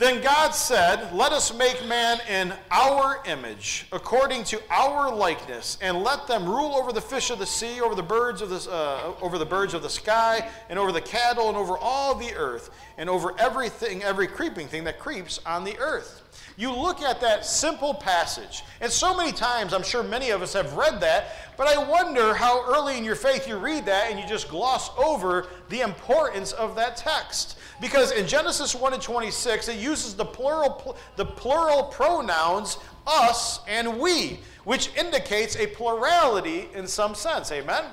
Then 0.00 0.22
God 0.22 0.52
said, 0.54 1.12
Let 1.12 1.32
us 1.32 1.54
make 1.54 1.86
man 1.86 2.20
in 2.26 2.54
our 2.70 3.22
image, 3.26 3.86
according 3.92 4.44
to 4.44 4.58
our 4.70 5.14
likeness, 5.14 5.76
and 5.82 6.02
let 6.02 6.26
them 6.26 6.48
rule 6.48 6.74
over 6.74 6.90
the 6.90 7.02
fish 7.02 7.28
of 7.28 7.38
the 7.38 7.44
sea, 7.44 7.82
over 7.82 7.94
the 7.94 8.02
birds 8.02 8.40
of 8.40 8.48
the, 8.48 8.72
uh, 8.72 9.12
over 9.20 9.36
the 9.36 9.44
birds 9.44 9.74
of 9.74 9.82
the 9.82 9.90
sky, 9.90 10.48
and 10.70 10.78
over 10.78 10.90
the 10.90 11.02
cattle, 11.02 11.48
and 11.48 11.56
over 11.58 11.76
all 11.76 12.14
the 12.14 12.34
earth, 12.34 12.70
and 12.96 13.10
over 13.10 13.38
everything, 13.38 14.02
every 14.02 14.26
creeping 14.26 14.68
thing 14.68 14.84
that 14.84 14.98
creeps 14.98 15.38
on 15.44 15.64
the 15.64 15.78
earth. 15.78 16.22
You 16.56 16.72
look 16.72 17.02
at 17.02 17.20
that 17.20 17.44
simple 17.44 17.92
passage, 17.92 18.64
and 18.80 18.90
so 18.90 19.14
many 19.14 19.32
times, 19.32 19.74
I'm 19.74 19.82
sure 19.82 20.02
many 20.02 20.30
of 20.30 20.40
us 20.40 20.54
have 20.54 20.72
read 20.76 21.02
that, 21.02 21.49
but 21.60 21.68
I 21.68 21.76
wonder 21.76 22.32
how 22.32 22.64
early 22.66 22.96
in 22.96 23.04
your 23.04 23.14
faith 23.14 23.46
you 23.46 23.58
read 23.58 23.84
that 23.84 24.10
and 24.10 24.18
you 24.18 24.26
just 24.26 24.48
gloss 24.48 24.88
over 24.96 25.48
the 25.68 25.82
importance 25.82 26.52
of 26.52 26.74
that 26.76 26.96
text. 26.96 27.58
Because 27.82 28.12
in 28.12 28.26
Genesis 28.26 28.74
1 28.74 28.94
and 28.94 29.02
26, 29.02 29.68
it 29.68 29.76
uses 29.76 30.14
the 30.14 30.24
plural, 30.24 30.96
the 31.16 31.26
plural 31.26 31.82
pronouns 31.82 32.78
us 33.06 33.60
and 33.68 34.00
we, 34.00 34.40
which 34.64 34.88
indicates 34.96 35.54
a 35.56 35.66
plurality 35.66 36.70
in 36.74 36.86
some 36.86 37.14
sense. 37.14 37.52
Amen? 37.52 37.84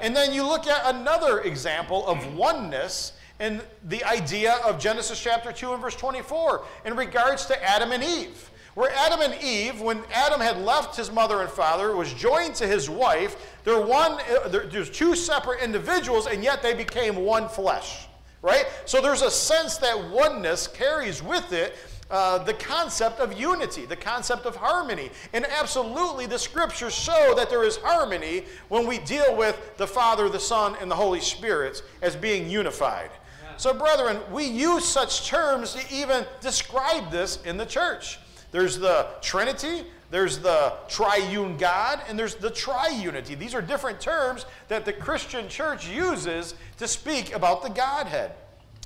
And 0.00 0.14
then 0.14 0.32
you 0.32 0.44
look 0.44 0.68
at 0.68 0.94
another 0.94 1.40
example 1.40 2.06
of 2.06 2.36
oneness 2.36 3.14
in 3.40 3.60
the 3.88 4.04
idea 4.04 4.60
of 4.64 4.78
Genesis 4.78 5.20
chapter 5.20 5.50
2 5.50 5.72
and 5.72 5.82
verse 5.82 5.96
24 5.96 6.64
in 6.84 6.94
regards 6.94 7.46
to 7.46 7.64
Adam 7.68 7.90
and 7.90 8.04
Eve. 8.04 8.48
Where 8.78 8.92
Adam 8.92 9.22
and 9.22 9.34
Eve, 9.42 9.80
when 9.80 10.04
Adam 10.14 10.40
had 10.40 10.58
left 10.58 10.94
his 10.94 11.10
mother 11.10 11.40
and 11.40 11.50
father, 11.50 11.96
was 11.96 12.14
joined 12.14 12.54
to 12.54 12.66
his 12.68 12.88
wife, 12.88 13.58
they're 13.64 13.80
one, 13.80 14.20
uh, 14.30 14.46
there's 14.48 14.88
two 14.88 15.16
separate 15.16 15.64
individuals, 15.64 16.28
and 16.28 16.44
yet 16.44 16.62
they 16.62 16.74
became 16.74 17.16
one 17.16 17.48
flesh 17.48 18.06
right? 18.40 18.66
So 18.84 19.02
there's 19.02 19.22
a 19.22 19.32
sense 19.32 19.78
that 19.78 20.10
oneness 20.10 20.68
carries 20.68 21.24
with 21.24 21.52
it 21.52 21.74
uh, 22.08 22.38
the 22.38 22.54
concept 22.54 23.18
of 23.18 23.32
unity, 23.32 23.84
the 23.84 23.96
concept 23.96 24.46
of 24.46 24.54
harmony. 24.54 25.10
And 25.32 25.44
absolutely, 25.44 26.26
the 26.26 26.38
scriptures 26.38 26.94
show 26.94 27.34
that 27.36 27.50
there 27.50 27.64
is 27.64 27.78
harmony 27.78 28.44
when 28.68 28.86
we 28.86 28.98
deal 28.98 29.34
with 29.36 29.76
the 29.76 29.88
Father, 29.88 30.28
the 30.28 30.38
Son, 30.38 30.76
and 30.80 30.88
the 30.88 30.94
Holy 30.94 31.20
Spirit 31.20 31.82
as 32.00 32.14
being 32.14 32.48
unified. 32.48 33.10
So, 33.56 33.74
brethren, 33.74 34.20
we 34.30 34.44
use 34.44 34.84
such 34.84 35.26
terms 35.26 35.74
to 35.74 35.82
even 35.92 36.24
describe 36.40 37.10
this 37.10 37.42
in 37.42 37.56
the 37.56 37.66
church. 37.66 38.20
There's 38.50 38.78
the 38.78 39.08
Trinity, 39.20 39.84
there's 40.10 40.38
the 40.38 40.72
triune 40.88 41.56
God, 41.58 42.00
and 42.08 42.18
there's 42.18 42.34
the 42.34 42.50
triunity. 42.50 43.38
These 43.38 43.54
are 43.54 43.60
different 43.60 44.00
terms 44.00 44.46
that 44.68 44.84
the 44.84 44.92
Christian 44.92 45.48
church 45.48 45.86
uses 45.86 46.54
to 46.78 46.88
speak 46.88 47.34
about 47.34 47.62
the 47.62 47.68
Godhead. 47.68 48.32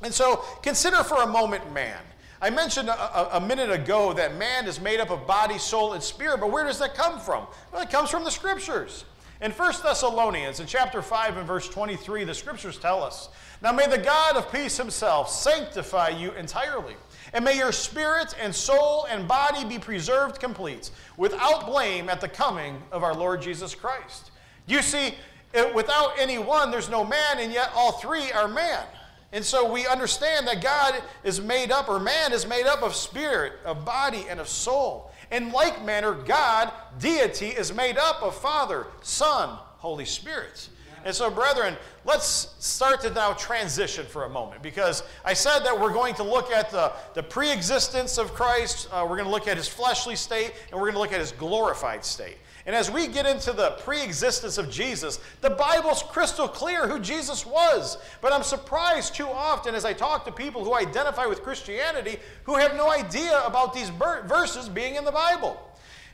And 0.02 0.12
so 0.12 0.45
consider 0.62 1.04
for 1.04 1.23
a 1.23 1.26
moment 1.26 1.73
man. 1.73 2.00
I 2.40 2.50
mentioned 2.50 2.88
a, 2.88 3.37
a, 3.37 3.40
minute 3.40 3.71
ago 3.71 4.12
that 4.14 4.37
man 4.37 4.66
is 4.66 4.81
made 4.81 4.99
up 4.99 5.11
of 5.11 5.28
body, 5.28 5.59
soul, 5.59 5.92
and 5.92 6.02
spirit, 6.02 6.40
but 6.40 6.50
where 6.50 6.64
does 6.64 6.81
that 6.81 6.97
come 6.97 7.21
from? 7.21 7.47
Well, 7.73 7.83
it 7.83 7.90
comes 7.90 8.11
from 8.11 8.25
the 8.25 8.33
scriptures. 8.33 9.04
In 9.42 9.50
1 9.50 9.72
Thessalonians, 9.82 10.61
in 10.61 10.68
chapter 10.68 11.02
5 11.02 11.37
and 11.37 11.46
verse 11.46 11.68
23, 11.68 12.22
the 12.22 12.32
scriptures 12.32 12.78
tell 12.78 13.02
us, 13.02 13.28
Now 13.61 13.72
may 13.72 13.88
the 13.88 13.99
God 13.99 14.37
of 14.37 14.52
peace 14.52 14.76
himself 14.76 15.28
sanctify 15.28 16.11
you 16.11 16.30
entirely 16.32 16.94
and 17.32 17.44
may 17.44 17.56
your 17.56 17.72
spirit 17.72 18.34
and 18.40 18.54
soul 18.54 19.06
and 19.11 19.26
body 19.26 19.64
be 19.64 19.80
preserved 19.80 20.38
complete, 20.38 20.90
without 21.16 21.66
blame 21.66 22.08
at 22.08 22.20
the 22.20 22.28
coming 22.28 22.80
of 22.92 23.02
our 23.02 23.14
Lord 23.14 23.42
Jesus 23.42 23.75
Christ. 23.75 24.30
You 24.66 24.80
see, 24.80 25.14
it, 25.54 25.75
without 25.75 26.12
any 26.18 26.38
one, 26.38 26.70
there's 26.70 26.88
no 26.88 27.04
man, 27.04 27.38
and 27.38 27.52
yet 27.52 27.70
all 27.75 27.92
three 27.92 28.30
are 28.32 28.46
man. 28.46 28.84
And 29.32 29.42
so 29.42 29.70
we 29.70 29.87
understand 29.87 30.46
that 30.46 30.62
God 30.62 31.02
is 31.25 31.40
made 31.40 31.72
up, 31.72 31.88
or 31.88 31.99
man 31.99 32.32
is 32.32 32.46
made 32.46 32.66
up 32.66 32.82
of 32.82 32.94
spirit, 32.94 33.54
of 33.64 33.84
body, 33.84 34.26
and 34.28 34.38
of 34.38 34.49
soul. 34.49 35.11
In 35.32 35.50
like 35.50 35.84
manner, 35.84 36.12
God, 36.12 36.70
deity, 37.00 37.48
is 37.48 37.74
made 37.74 37.96
up 37.96 38.22
of 38.22 38.36
Father, 38.36 38.86
Son, 39.00 39.58
Holy 39.78 40.04
Spirit. 40.04 40.68
And 41.04 41.14
so, 41.14 41.30
brethren, 41.30 41.76
let's 42.04 42.54
start 42.60 43.00
to 43.00 43.10
now 43.10 43.32
transition 43.32 44.06
for 44.06 44.24
a 44.24 44.28
moment 44.28 44.62
because 44.62 45.02
I 45.24 45.32
said 45.32 45.60
that 45.60 45.78
we're 45.78 45.92
going 45.92 46.14
to 46.16 46.22
look 46.22 46.52
at 46.52 46.70
the, 46.70 46.92
the 47.14 47.22
pre 47.22 47.50
existence 47.50 48.18
of 48.18 48.34
Christ, 48.34 48.88
uh, 48.92 49.02
we're 49.02 49.16
going 49.16 49.24
to 49.24 49.32
look 49.32 49.48
at 49.48 49.56
his 49.56 49.66
fleshly 49.66 50.14
state, 50.14 50.52
and 50.70 50.80
we're 50.80 50.92
going 50.92 50.94
to 50.94 51.00
look 51.00 51.12
at 51.12 51.18
his 51.18 51.32
glorified 51.32 52.04
state. 52.04 52.36
And 52.64 52.76
as 52.76 52.90
we 52.90 53.09
get 53.09 53.26
into 53.26 53.52
the 53.52 53.71
pre 53.81 54.02
existence 54.02 54.57
of 54.57 54.71
Jesus, 54.71 55.19
the 55.40 55.50
Bible's 55.50 56.02
crystal 56.02 56.47
clear 56.47 56.87
who 56.87 57.00
Jesus 57.00 57.45
was. 57.45 57.99
But 58.21 58.33
I'm 58.33 58.45
surprised 58.45 59.14
too 59.14 59.26
often 59.26 59.75
as 59.75 59.85
I 59.85 59.92
talk 59.92 60.25
to 60.26 60.33
people 60.33 60.64
who 60.64 60.75
identify 60.75 61.26
with 61.26 61.42
Christianity 61.42 62.19
who 62.45 62.57
have 62.57 62.76
no 62.76 62.90
idea 62.90 63.42
about 63.45 63.75
these 63.75 63.90
verses 63.90 64.69
being 64.69 64.95
in 64.95 65.04
the 65.04 65.12
Bible. 65.12 65.61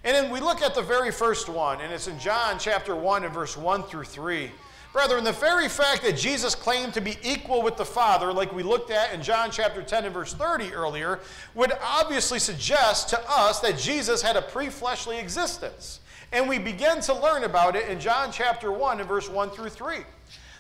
And 0.05 0.15
then 0.15 0.31
we 0.31 0.41
look 0.41 0.63
at 0.63 0.75
the 0.75 0.83
very 0.83 1.11
first 1.11 1.49
one, 1.49 1.81
and 1.81 1.93
it's 1.93 2.07
in 2.07 2.19
John 2.19 2.59
chapter 2.59 2.95
1 2.95 3.25
and 3.25 3.35
verse 3.35 3.57
1 3.57 3.83
through 3.85 4.05
3. 4.05 4.51
Brethren, 4.93 5.23
the 5.23 5.33
very 5.33 5.69
fact 5.69 6.03
that 6.03 6.17
Jesus 6.17 6.55
claimed 6.55 6.95
to 6.95 7.01
be 7.01 7.19
equal 7.23 7.63
with 7.63 7.77
the 7.77 7.85
Father, 7.85 8.33
like 8.33 8.55
we 8.55 8.63
looked 8.63 8.91
at 8.91 9.13
in 9.13 9.23
John 9.23 9.51
chapter 9.51 9.83
10 9.83 10.07
and 10.07 10.15
verse 10.15 10.33
30 10.33 10.73
earlier, 10.73 11.21
would 11.55 11.73
obviously 11.83 12.39
suggest 12.39 13.11
to 13.11 13.21
us 13.29 13.61
that 13.61 13.77
Jesus 13.77 14.23
had 14.23 14.37
a 14.37 14.43
pre 14.43 14.71
fleshly 14.71 15.19
existence. 15.19 16.01
And 16.33 16.49
we 16.49 16.59
begin 16.59 17.01
to 17.03 17.15
learn 17.15 17.45
about 17.45 17.77
it 17.77 17.89
in 17.89 18.01
John 18.01 18.31
chapter 18.33 18.71
1 18.71 19.01
and 19.01 19.09
verse 19.09 19.29
1 19.29 19.51
through 19.51 19.71
3. 19.71 19.99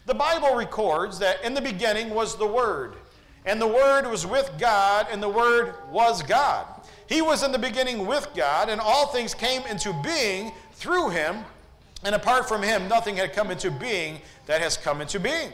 The 0.06 0.14
Bible 0.14 0.54
records 0.54 1.18
that 1.18 1.44
in 1.44 1.54
the 1.54 1.60
beginning 1.60 2.10
was 2.10 2.36
the 2.36 2.46
Word, 2.46 2.94
and 3.44 3.60
the 3.60 3.66
Word 3.66 4.06
was 4.06 4.26
with 4.26 4.50
God, 4.58 5.06
and 5.10 5.22
the 5.22 5.28
Word 5.28 5.74
was 5.90 6.22
God. 6.22 6.66
He 7.06 7.20
was 7.22 7.42
in 7.42 7.52
the 7.52 7.58
beginning 7.58 8.06
with 8.06 8.28
God, 8.34 8.68
and 8.70 8.80
all 8.80 9.08
things 9.08 9.34
came 9.34 9.62
into 9.62 9.92
being 10.02 10.52
through 10.72 11.10
him 11.10 11.44
and 12.04 12.14
apart 12.14 12.48
from 12.48 12.62
him, 12.62 12.88
nothing 12.88 13.16
had 13.16 13.32
come 13.32 13.50
into 13.50 13.70
being 13.70 14.20
that 14.46 14.60
has 14.60 14.76
come 14.76 15.00
into 15.00 15.18
being. 15.18 15.50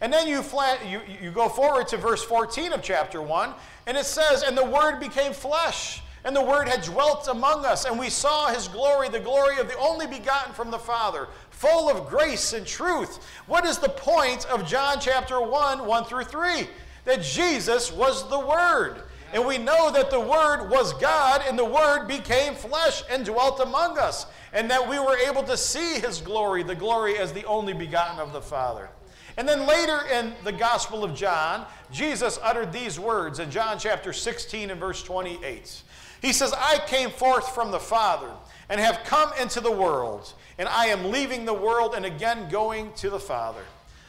And 0.00 0.12
then 0.12 0.28
you, 0.28 0.42
flat, 0.42 0.86
you, 0.86 1.00
you 1.22 1.30
go 1.30 1.48
forward 1.48 1.88
to 1.88 1.96
verse 1.96 2.22
14 2.22 2.72
of 2.74 2.82
chapter 2.82 3.22
1, 3.22 3.54
and 3.86 3.96
it 3.96 4.04
says, 4.04 4.42
And 4.42 4.56
the 4.56 4.64
Word 4.64 5.00
became 5.00 5.32
flesh, 5.32 6.02
and 6.26 6.36
the 6.36 6.44
Word 6.44 6.68
had 6.68 6.82
dwelt 6.82 7.28
among 7.28 7.64
us, 7.64 7.86
and 7.86 7.98
we 7.98 8.10
saw 8.10 8.48
his 8.48 8.68
glory, 8.68 9.08
the 9.08 9.20
glory 9.20 9.58
of 9.58 9.68
the 9.68 9.78
only 9.78 10.06
begotten 10.06 10.52
from 10.52 10.70
the 10.70 10.78
Father, 10.78 11.28
full 11.48 11.88
of 11.88 12.10
grace 12.10 12.52
and 12.52 12.66
truth. 12.66 13.24
What 13.46 13.64
is 13.64 13.78
the 13.78 13.88
point 13.88 14.44
of 14.50 14.66
John 14.66 14.98
chapter 15.00 15.40
1, 15.40 15.86
1 15.86 16.04
through 16.04 16.24
3? 16.24 16.68
That 17.06 17.22
Jesus 17.22 17.90
was 17.90 18.28
the 18.28 18.38
Word. 18.38 19.02
And 19.32 19.46
we 19.46 19.56
know 19.56 19.90
that 19.90 20.10
the 20.10 20.20
Word 20.20 20.68
was 20.68 20.92
God, 20.94 21.42
and 21.48 21.58
the 21.58 21.64
Word 21.64 22.06
became 22.06 22.54
flesh 22.54 23.02
and 23.08 23.24
dwelt 23.24 23.60
among 23.60 23.96
us 23.96 24.26
and 24.56 24.70
that 24.70 24.88
we 24.88 24.98
were 24.98 25.18
able 25.18 25.42
to 25.42 25.56
see 25.56 26.00
his 26.00 26.22
glory, 26.22 26.62
the 26.62 26.74
glory 26.74 27.18
as 27.18 27.30
the 27.32 27.44
only 27.44 27.74
begotten 27.74 28.18
of 28.18 28.32
the 28.32 28.40
Father. 28.40 28.88
And 29.36 29.46
then 29.46 29.66
later 29.66 30.00
in 30.10 30.32
the 30.44 30.52
Gospel 30.52 31.04
of 31.04 31.14
John, 31.14 31.66
Jesus 31.92 32.38
uttered 32.42 32.72
these 32.72 32.98
words 32.98 33.38
in 33.38 33.50
John 33.50 33.78
chapter 33.78 34.14
16 34.14 34.70
and 34.70 34.80
verse 34.80 35.02
28. 35.02 35.82
He 36.22 36.32
says, 36.32 36.52
I 36.52 36.80
came 36.86 37.10
forth 37.10 37.54
from 37.54 37.70
the 37.70 37.78
Father 37.78 38.30
and 38.68 38.80
have 38.80 39.04
come 39.04 39.30
into 39.40 39.60
the 39.60 39.70
world, 39.70 40.32
and 40.58 40.68
I 40.68 40.86
am 40.86 41.10
leaving 41.10 41.44
the 41.44 41.54
world 41.54 41.94
and 41.94 42.04
again 42.04 42.48
going 42.50 42.92
to 42.94 43.10
the 43.10 43.20
Father. 43.20 43.62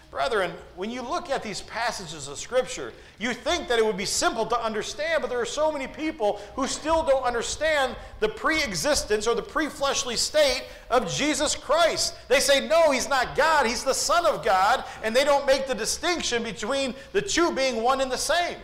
Brethren, 0.09 0.53
when 0.77 0.89
you 0.89 1.01
look 1.01 1.29
at 1.29 1.43
these 1.43 1.61
passages 1.61 2.29
of 2.29 2.37
Scripture, 2.37 2.93
you 3.19 3.33
think 3.33 3.67
that 3.67 3.77
it 3.77 3.85
would 3.85 3.97
be 3.97 4.05
simple 4.05 4.45
to 4.45 4.59
understand, 4.59 5.21
but 5.21 5.29
there 5.29 5.39
are 5.39 5.45
so 5.45 5.69
many 5.69 5.85
people 5.85 6.39
who 6.55 6.65
still 6.65 7.03
don't 7.03 7.23
understand 7.23 7.93
the 8.21 8.29
pre 8.29 8.63
existence 8.63 9.27
or 9.27 9.35
the 9.35 9.41
pre 9.41 9.67
fleshly 9.67 10.15
state 10.15 10.63
of 10.89 11.11
Jesus 11.13 11.55
Christ. 11.55 12.15
They 12.29 12.39
say, 12.39 12.65
no, 12.67 12.91
he's 12.91 13.09
not 13.09 13.35
God, 13.35 13.65
he's 13.65 13.83
the 13.83 13.93
Son 13.93 14.25
of 14.25 14.45
God, 14.45 14.85
and 15.03 15.13
they 15.13 15.25
don't 15.25 15.45
make 15.45 15.67
the 15.67 15.75
distinction 15.75 16.41
between 16.41 16.95
the 17.11 17.21
two 17.21 17.51
being 17.51 17.83
one 17.83 17.99
and 17.99 18.09
the 18.09 18.17
same. 18.17 18.57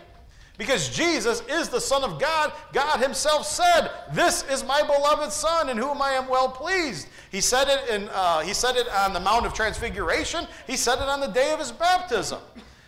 Because 0.57 0.89
Jesus 0.89 1.41
is 1.50 1.69
the 1.69 1.81
Son 1.81 2.03
of 2.03 2.19
God. 2.19 2.53
God 2.74 3.00
Himself 3.00 3.45
said, 3.45 3.89
This 4.13 4.43
is 4.51 4.63
my 4.63 4.83
beloved 4.83 5.31
Son 5.31 5.69
in 5.69 5.77
whom 5.77 6.01
I 6.01 6.12
am 6.12 6.27
well 6.27 6.50
pleased. 6.50 7.07
He 7.31 7.41
said 7.41 7.67
it, 7.67 7.89
in, 7.89 8.10
uh, 8.10 8.41
he 8.41 8.53
said 8.53 8.75
it 8.75 8.88
on 8.89 9.13
the 9.13 9.19
Mount 9.19 9.48
of 9.48 9.53
Transfiguration, 9.53 10.48
He 10.67 10.77
said 10.77 10.95
it 10.95 11.10
on 11.10 11.19
the 11.22 11.27
day 11.27 11.51
of 11.53 11.60
His 11.60 11.72
baptism. 11.72 12.39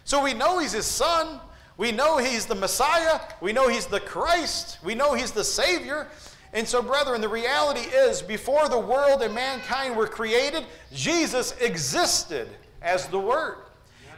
So 0.03 0.24
we 0.24 0.34
know 0.36 0.60
He's 0.60 0.74
His 0.74 0.86
Son. 0.86 1.39
We 1.77 1.91
know 1.91 2.17
He's 2.17 2.45
the 2.45 2.55
Messiah. 2.55 3.19
We 3.41 3.51
know 3.51 3.67
He's 3.67 3.88
the 3.88 4.00
Christ. 4.00 4.77
We 4.84 4.93
know 4.93 5.15
He's 5.15 5.31
the 5.31 5.43
Savior. 5.43 6.07
And 6.53 6.65
so, 6.65 6.81
brethren, 6.81 7.19
the 7.19 7.27
reality 7.27 7.81
is 7.81 8.22
before 8.22 8.69
the 8.69 8.79
world 8.79 9.22
and 9.24 9.34
mankind 9.34 9.98
were 9.98 10.07
created, 10.07 10.65
Jesus 10.93 11.53
existed 11.60 12.48
as 12.81 13.07
the 13.07 13.19
Word. 13.19 13.57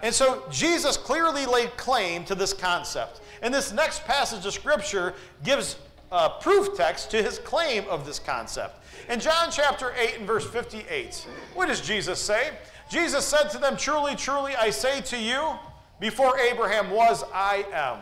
And 0.03 0.13
so 0.13 0.43
Jesus 0.51 0.97
clearly 0.97 1.45
laid 1.45 1.75
claim 1.77 2.23
to 2.25 2.35
this 2.35 2.53
concept. 2.53 3.21
And 3.41 3.53
this 3.53 3.71
next 3.71 4.03
passage 4.05 4.45
of 4.45 4.53
Scripture 4.53 5.13
gives 5.43 5.77
a 6.11 6.29
proof 6.29 6.75
text 6.77 7.11
to 7.11 7.21
his 7.21 7.39
claim 7.39 7.85
of 7.89 8.05
this 8.05 8.19
concept. 8.19 8.83
In 9.09 9.19
John 9.19 9.49
chapter 9.51 9.93
8 9.97 10.19
and 10.19 10.27
verse 10.27 10.45
58, 10.45 11.27
what 11.53 11.67
does 11.67 11.81
Jesus 11.81 12.19
say? 12.19 12.51
Jesus 12.89 13.25
said 13.25 13.49
to 13.49 13.57
them, 13.57 13.75
Truly, 13.75 14.15
truly, 14.15 14.55
I 14.55 14.69
say 14.69 15.01
to 15.01 15.17
you, 15.17 15.53
before 15.99 16.37
Abraham 16.39 16.91
was, 16.91 17.23
I 17.33 17.65
am. 17.73 17.99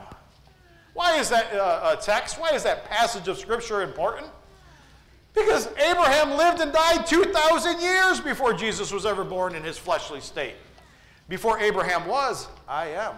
Why 0.93 1.17
is 1.17 1.29
that 1.29 1.53
uh, 1.53 1.95
text, 1.97 2.39
why 2.39 2.51
is 2.51 2.63
that 2.63 2.89
passage 2.89 3.27
of 3.27 3.37
Scripture 3.37 3.81
important? 3.81 4.27
Because 5.33 5.67
Abraham 5.77 6.37
lived 6.37 6.61
and 6.61 6.71
died 6.71 7.05
2,000 7.05 7.81
years 7.81 8.21
before 8.21 8.53
Jesus 8.53 8.91
was 8.91 9.05
ever 9.05 9.23
born 9.23 9.53
in 9.55 9.63
his 9.63 9.77
fleshly 9.77 10.21
state. 10.21 10.55
Before 11.27 11.59
Abraham 11.59 12.07
was, 12.07 12.47
I 12.67 12.87
am. 12.87 13.15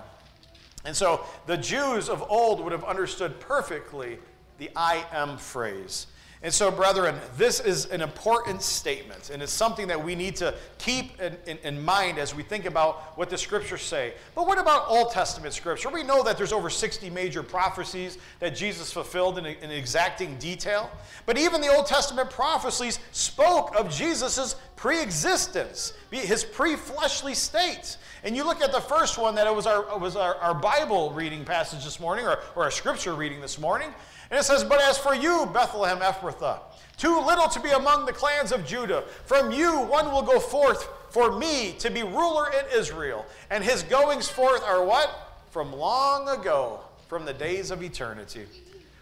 And 0.85 0.95
so 0.95 1.25
the 1.45 1.57
Jews 1.57 2.07
of 2.07 2.23
old 2.29 2.61
would 2.61 2.71
have 2.71 2.85
understood 2.85 3.39
perfectly 3.39 4.19
the 4.57 4.69
I 4.75 5.05
am 5.11 5.37
phrase. 5.37 6.07
And 6.43 6.53
so, 6.53 6.69
brethren, 6.69 7.15
this 7.35 7.59
is 7.59 7.87
an 7.87 8.01
important 8.01 8.61
statement, 8.61 9.31
and 9.31 9.41
it's 9.41 9.51
something 9.51 9.87
that 9.87 10.03
we 10.03 10.13
need 10.13 10.35
to 10.35 10.53
keep 10.77 11.19
in, 11.19 11.35
in, 11.47 11.57
in, 11.63 11.83
mind 11.83 12.19
as 12.19 12.35
we 12.35 12.43
think 12.43 12.65
about 12.65 13.17
what 13.17 13.31
the 13.31 13.37
scriptures 13.39 13.81
say. 13.81 14.13
But 14.35 14.45
what 14.45 14.59
about 14.59 14.87
Old 14.87 15.11
Testament 15.11 15.55
scripture? 15.55 15.89
We 15.89 16.03
know 16.03 16.21
that 16.21 16.37
there's 16.37 16.53
over 16.53 16.69
60 16.69 17.09
major 17.09 17.41
prophecies 17.41 18.19
that 18.39 18.55
Jesus 18.55 18.93
fulfilled 18.93 19.39
in, 19.39 19.47
in 19.47 19.71
exacting 19.71 20.35
detail. 20.37 20.91
But 21.25 21.39
even 21.39 21.59
the 21.59 21.73
Old 21.73 21.87
Testament 21.87 22.29
prophecies 22.29 22.99
spoke 23.11 23.75
of 23.75 23.89
Jesus' 23.89 24.55
pre 24.75 25.01
existence, 25.01 25.93
his 26.11 26.43
pre 26.43 26.75
fleshly 26.75 27.33
state. 27.33 27.97
And 28.23 28.35
you 28.35 28.43
look 28.43 28.61
at 28.61 28.71
the 28.71 28.81
first 28.81 29.17
one 29.17 29.33
that 29.35 29.47
it 29.47 29.55
was 29.55 29.65
our, 29.65 29.97
was 29.97 30.15
our, 30.15 30.35
our 30.35 30.53
Bible 30.53 31.11
reading 31.11 31.45
passage 31.45 31.83
this 31.83 31.99
morning, 31.99 32.27
or, 32.27 32.39
or 32.55 32.63
our 32.63 32.71
scripture 32.71 33.15
reading 33.15 33.41
this 33.41 33.57
morning. 33.57 33.89
And 34.29 34.39
it 34.39 34.43
says, 34.43 34.63
But 34.63 34.81
as 34.81 34.97
for 34.97 35.15
you, 35.15 35.49
Bethlehem 35.53 35.99
Ephrathah, 35.99 36.59
too 36.97 37.19
little 37.19 37.47
to 37.47 37.59
be 37.59 37.69
among 37.69 38.05
the 38.05 38.13
clans 38.13 38.51
of 38.51 38.65
Judah, 38.65 39.03
from 39.25 39.51
you 39.51 39.81
one 39.81 40.11
will 40.11 40.23
go 40.23 40.39
forth 40.39 40.87
for 41.11 41.37
me 41.37 41.73
to 41.79 41.89
be 41.89 42.03
ruler 42.03 42.49
in 42.51 42.65
Israel. 42.77 43.25
And 43.49 43.63
his 43.63 43.83
goings 43.83 44.27
forth 44.27 44.63
are 44.63 44.83
what? 44.83 45.43
From 45.51 45.73
long 45.73 46.27
ago, 46.27 46.81
from 47.07 47.25
the 47.25 47.33
days 47.33 47.71
of 47.71 47.81
eternity. 47.81 48.45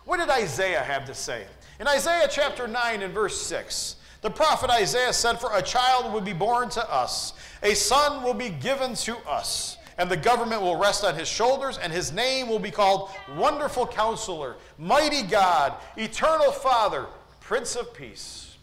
What 0.05 0.17
did 0.17 0.29
Isaiah 0.29 0.82
have 0.82 1.05
to 1.05 1.15
say? 1.15 1.46
In 1.79 1.88
Isaiah 1.88 2.27
chapter 2.29 2.67
9 2.67 3.01
and 3.01 3.13
verse 3.13 3.41
6, 3.41 3.96
the 4.22 4.29
prophet 4.29 4.70
Isaiah 4.70 5.13
said, 5.13 5.39
For 5.39 5.55
a 5.55 5.62
child 5.62 6.13
will 6.13 6.22
be 6.22 6.34
born 6.34 6.70
to 6.70 6.94
us, 6.94 7.34
a 7.63 7.74
son 7.74 8.24
will 8.24 8.34
be 8.34 8.50
given 8.50 8.94
to 8.96 9.17
us 9.27 9.77
and 9.97 10.09
the 10.09 10.17
government 10.17 10.61
will 10.61 10.75
rest 10.75 11.03
on 11.03 11.15
his 11.15 11.27
shoulders, 11.27 11.77
and 11.77 11.91
his 11.91 12.11
name 12.11 12.49
will 12.49 12.59
be 12.59 12.71
called 12.71 13.09
Wonderful 13.35 13.87
Counselor, 13.87 14.55
Mighty 14.77 15.23
God, 15.23 15.73
Eternal 15.97 16.51
Father, 16.51 17.05
Prince 17.39 17.75
of 17.75 17.93
Peace. 17.93 18.57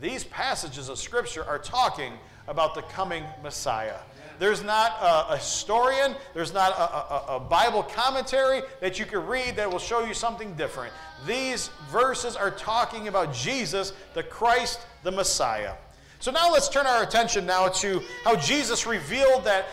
These 0.00 0.24
passages 0.24 0.88
of 0.88 0.98
Scripture 0.98 1.44
are 1.44 1.58
talking 1.58 2.14
about 2.48 2.74
the 2.74 2.82
coming 2.82 3.24
Messiah. 3.42 3.98
There's 4.38 4.62
not 4.62 4.96
a, 5.02 5.36
historian, 5.36 6.16
there's 6.32 6.54
not 6.54 6.72
a, 6.72 7.32
a, 7.32 7.36
a 7.36 7.40
Bible 7.40 7.82
commentary 7.82 8.62
that 8.80 8.98
you 8.98 9.04
can 9.04 9.26
read 9.26 9.56
that 9.56 9.70
will 9.70 9.78
show 9.78 10.02
you 10.06 10.14
something 10.14 10.54
different. 10.54 10.94
These 11.26 11.68
verses 11.90 12.36
are 12.36 12.50
talking 12.50 13.08
about 13.08 13.34
Jesus, 13.34 13.92
the 14.14 14.22
Christ, 14.22 14.80
the 15.02 15.10
Messiah. 15.10 15.74
So 16.20 16.30
now 16.30 16.50
let's 16.50 16.70
turn 16.70 16.86
our 16.86 17.02
attention 17.02 17.44
now 17.44 17.68
to 17.68 18.02
how 18.24 18.36
Jesus 18.36 18.86
revealed 18.86 19.44
that 19.44 19.66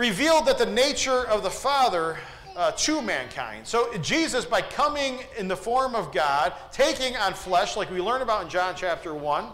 revealed 0.00 0.46
that 0.46 0.56
the 0.56 0.64
nature 0.64 1.26
of 1.26 1.42
the 1.42 1.50
Father 1.50 2.16
uh, 2.56 2.72
to 2.72 3.02
mankind. 3.02 3.66
So 3.66 3.94
Jesus, 3.98 4.46
by 4.46 4.62
coming 4.62 5.18
in 5.36 5.46
the 5.46 5.56
form 5.56 5.94
of 5.94 6.10
God, 6.10 6.54
taking 6.72 7.16
on 7.18 7.34
flesh, 7.34 7.76
like 7.76 7.90
we 7.90 8.00
learn 8.00 8.22
about 8.22 8.44
in 8.44 8.48
John 8.48 8.74
chapter 8.74 9.12
1, 9.12 9.44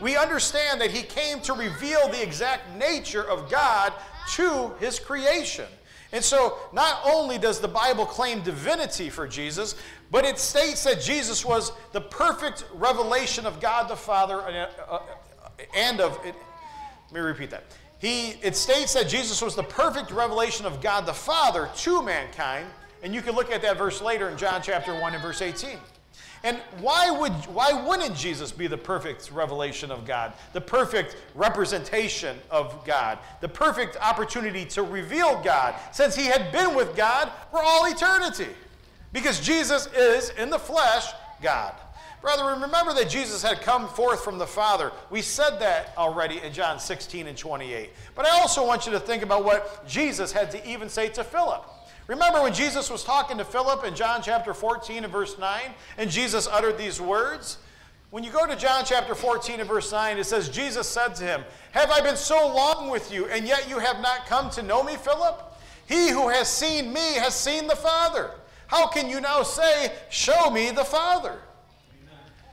we 0.00 0.16
understand 0.16 0.80
that 0.80 0.90
he 0.90 1.02
came 1.02 1.40
to 1.42 1.52
reveal 1.52 2.08
the 2.08 2.22
exact 2.22 2.74
nature 2.78 3.28
of 3.28 3.50
God 3.50 3.92
to 4.36 4.72
his 4.80 4.98
creation. 4.98 5.66
And 6.12 6.24
so, 6.24 6.56
not 6.72 7.02
only 7.04 7.36
does 7.36 7.60
the 7.60 7.68
Bible 7.68 8.06
claim 8.06 8.40
divinity 8.40 9.10
for 9.10 9.28
Jesus, 9.28 9.74
but 10.10 10.24
it 10.24 10.38
states 10.38 10.82
that 10.84 11.02
Jesus 11.02 11.44
was 11.44 11.72
the 11.92 12.00
perfect 12.00 12.64
revelation 12.72 13.44
of 13.44 13.60
God 13.60 13.90
the 13.90 13.96
Father 13.96 14.40
and 14.40 14.56
uh, 14.88 14.94
uh, 14.94 16.02
of. 16.02 16.18
Let 16.24 16.34
me 17.12 17.20
repeat 17.20 17.50
that 17.50 17.64
he, 18.00 18.30
it 18.42 18.54
states 18.54 18.94
that 18.94 19.08
Jesus 19.08 19.42
was 19.42 19.56
the 19.56 19.62
perfect 19.62 20.10
revelation 20.10 20.66
of 20.66 20.80
God 20.80 21.04
the 21.04 21.12
Father 21.12 21.68
to 21.78 22.02
mankind. 22.02 22.66
And 23.02 23.14
you 23.14 23.22
can 23.22 23.34
look 23.34 23.50
at 23.50 23.62
that 23.62 23.76
verse 23.76 24.00
later 24.00 24.28
in 24.28 24.36
John 24.36 24.60
chapter 24.62 24.98
1 24.98 25.14
and 25.14 25.22
verse 25.22 25.42
18. 25.42 25.78
And 26.44 26.58
why, 26.80 27.10
would, 27.10 27.32
why 27.46 27.72
wouldn't 27.72 28.14
Jesus 28.14 28.52
be 28.52 28.68
the 28.68 28.78
perfect 28.78 29.32
revelation 29.32 29.90
of 29.90 30.06
God, 30.06 30.32
the 30.52 30.60
perfect 30.60 31.16
representation 31.34 32.36
of 32.50 32.84
God, 32.84 33.18
the 33.40 33.48
perfect 33.48 33.96
opportunity 34.00 34.64
to 34.66 34.84
reveal 34.84 35.42
God, 35.42 35.74
since 35.90 36.14
he 36.14 36.26
had 36.26 36.52
been 36.52 36.76
with 36.76 36.96
God 36.96 37.32
for 37.50 37.60
all 37.60 37.86
eternity? 37.90 38.48
Because 39.12 39.40
Jesus 39.40 39.88
is, 39.88 40.30
in 40.30 40.50
the 40.50 40.58
flesh, 40.58 41.06
God. 41.42 41.74
Brethren, 42.20 42.60
remember 42.60 42.92
that 42.94 43.08
Jesus 43.08 43.42
had 43.42 43.60
come 43.60 43.88
forth 43.88 44.24
from 44.24 44.38
the 44.38 44.46
Father. 44.46 44.90
We 45.10 45.22
said 45.22 45.60
that 45.60 45.94
already 45.96 46.40
in 46.40 46.52
John 46.52 46.80
16 46.80 47.26
and 47.26 47.38
28. 47.38 47.90
But 48.14 48.26
I 48.26 48.40
also 48.40 48.66
want 48.66 48.86
you 48.86 48.92
to 48.92 49.00
think 49.00 49.22
about 49.22 49.44
what 49.44 49.86
Jesus 49.86 50.32
had 50.32 50.50
to 50.50 50.68
even 50.68 50.88
say 50.88 51.08
to 51.10 51.22
Philip. 51.22 51.64
Remember 52.08 52.42
when 52.42 52.54
Jesus 52.54 52.90
was 52.90 53.04
talking 53.04 53.38
to 53.38 53.44
Philip 53.44 53.84
in 53.84 53.94
John 53.94 54.20
chapter 54.22 54.54
14 54.54 55.04
and 55.04 55.12
verse 55.12 55.38
9, 55.38 55.60
and 55.98 56.10
Jesus 56.10 56.48
uttered 56.48 56.78
these 56.78 57.00
words? 57.00 57.58
When 58.10 58.24
you 58.24 58.30
go 58.30 58.46
to 58.46 58.56
John 58.56 58.84
chapter 58.86 59.14
14 59.14 59.60
and 59.60 59.68
verse 59.68 59.92
9, 59.92 60.16
it 60.16 60.24
says, 60.24 60.48
Jesus 60.48 60.88
said 60.88 61.14
to 61.16 61.24
him, 61.24 61.44
Have 61.72 61.90
I 61.90 62.00
been 62.00 62.16
so 62.16 62.52
long 62.54 62.88
with 62.88 63.12
you, 63.12 63.26
and 63.26 63.46
yet 63.46 63.68
you 63.68 63.78
have 63.78 64.00
not 64.00 64.26
come 64.26 64.48
to 64.50 64.62
know 64.62 64.82
me, 64.82 64.96
Philip? 64.96 65.42
He 65.86 66.08
who 66.08 66.30
has 66.30 66.48
seen 66.48 66.92
me 66.92 67.14
has 67.14 67.34
seen 67.34 67.66
the 67.66 67.76
Father. 67.76 68.30
How 68.66 68.86
can 68.86 69.10
you 69.10 69.20
now 69.20 69.42
say, 69.42 69.92
Show 70.08 70.50
me 70.50 70.70
the 70.70 70.84
Father? 70.84 71.38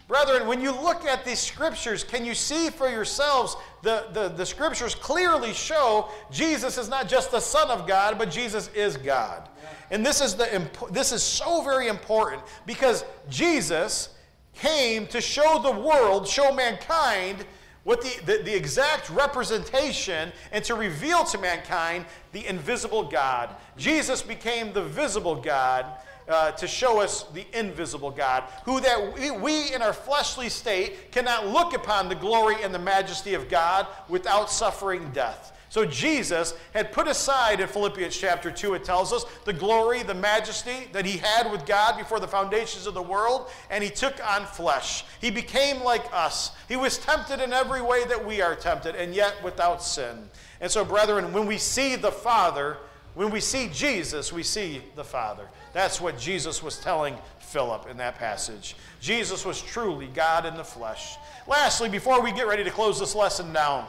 Brethren, 0.08 0.46
when 0.46 0.62
you 0.62 0.72
look 0.72 1.04
at 1.06 1.26
these 1.26 1.40
scriptures, 1.40 2.04
can 2.04 2.26
you 2.26 2.36
see 2.36 2.70
for 2.70 2.88
yourselves 2.88 3.56
the, 3.82 4.06
the, 4.14 4.30
the 4.30 4.46
scriptures 4.46 4.94
clearly 4.94 5.52
show 5.52 6.10
Jesus 6.32 6.78
is 6.78 6.90
not 6.90 7.08
just 7.08 7.32
the 7.32 7.40
Son 7.40 7.72
of 7.72 7.88
God, 7.88 8.20
but 8.20 8.30
Jesus 8.30 8.70
is 8.76 8.98
God. 8.98 9.50
And 9.90 10.06
this 10.06 10.22
is, 10.22 10.36
the, 10.36 10.68
this 10.92 11.12
is 11.12 11.24
so 11.24 11.64
very 11.64 11.88
important 11.88 12.44
because 12.68 13.04
Jesus 13.30 14.10
came 14.54 15.08
to 15.08 15.20
show 15.22 15.60
the 15.62 15.72
world, 15.72 16.28
show 16.28 16.54
mankind, 16.54 17.46
what 17.84 18.02
the, 18.02 18.20
the, 18.26 18.44
the, 18.44 18.56
exact 18.56 19.12
representation 19.12 20.32
and 20.52 20.64
to 20.64 20.74
reveal 20.74 21.24
to 21.24 21.38
mankind 21.38 22.04
the 22.32 22.46
invisible 22.48 23.04
God. 23.04 23.56
Jesus 23.78 24.24
became 24.24 24.74
the 24.74 24.84
visible 24.84 25.36
God 25.36 25.86
uh, 26.28 26.52
to 26.52 26.68
show 26.68 27.02
us 27.02 27.24
the 27.34 27.46
invisible 27.54 28.12
God, 28.12 28.44
who 28.64 28.80
that 28.82 29.14
we, 29.14 29.32
we 29.32 29.74
in 29.74 29.82
our 29.82 29.94
fleshly 29.94 30.50
state 30.50 31.12
cannot 31.12 31.48
look 31.48 31.74
upon 31.74 32.10
the 32.10 32.16
glory 32.16 32.56
and 32.64 32.74
the 32.74 32.80
majesty 32.80 33.34
of 33.34 33.50
God 33.50 33.88
without 34.10 34.50
suffering 34.50 35.12
death. 35.12 35.52
So 35.76 35.86
Jesus 35.86 36.54
had 36.74 36.94
put 36.94 37.06
aside 37.08 37.60
in 37.60 37.68
Philippians 37.68 38.16
chapter 38.16 38.50
2, 38.50 38.76
it 38.76 38.86
tells 38.86 39.12
us, 39.12 39.26
the 39.44 39.52
glory, 39.52 40.04
the 40.04 40.14
majesty 40.14 40.88
that 40.94 41.06
he 41.06 41.18
had 41.18 41.52
with 41.52 41.66
God 41.66 41.98
before 41.98 42.22
the 42.22 42.28
foundations 42.30 42.88
of 42.88 42.94
the 42.94 43.02
world, 43.02 43.50
and 43.70 43.84
he 43.84 43.90
took 43.90 44.26
on 44.26 44.46
flesh. 44.46 45.04
He 45.20 45.32
became 45.32 45.84
like 45.84 46.06
us. 46.14 46.52
He 46.70 46.78
was 46.78 46.98
tempted 46.98 47.42
in 47.42 47.52
every 47.52 47.82
way 47.82 48.06
that 48.06 48.26
we 48.26 48.42
are 48.42 48.56
tempted, 48.56 48.96
and 48.96 49.14
yet 49.14 49.36
without 49.44 49.84
sin. 49.84 50.30
And 50.62 50.72
so, 50.72 50.86
brethren, 50.86 51.34
when 51.34 51.46
we 51.46 51.58
see 51.58 51.98
the 51.98 52.10
Father, 52.12 52.78
when 53.14 53.30
we 53.30 53.42
see 53.42 53.70
Jesus, 53.74 54.32
we 54.32 54.44
see 54.44 54.82
the 54.96 55.04
Father. 55.04 55.50
That's 55.76 56.00
what 56.00 56.18
Jesus 56.18 56.64
was 56.64 56.78
telling 56.78 57.18
Philip 57.40 57.90
in 57.90 57.98
that 57.98 58.16
passage. 58.16 58.78
Jesus 59.02 59.44
was 59.44 59.62
truly 59.62 60.08
God 60.08 60.46
in 60.46 60.56
the 60.56 60.64
flesh. 60.64 61.18
Lastly, 61.48 61.90
before 61.90 62.22
we 62.22 62.32
get 62.32 62.48
ready 62.48 62.64
to 62.64 62.72
close 62.72 62.98
this 62.98 63.14
lesson 63.14 63.52
down, 63.52 63.86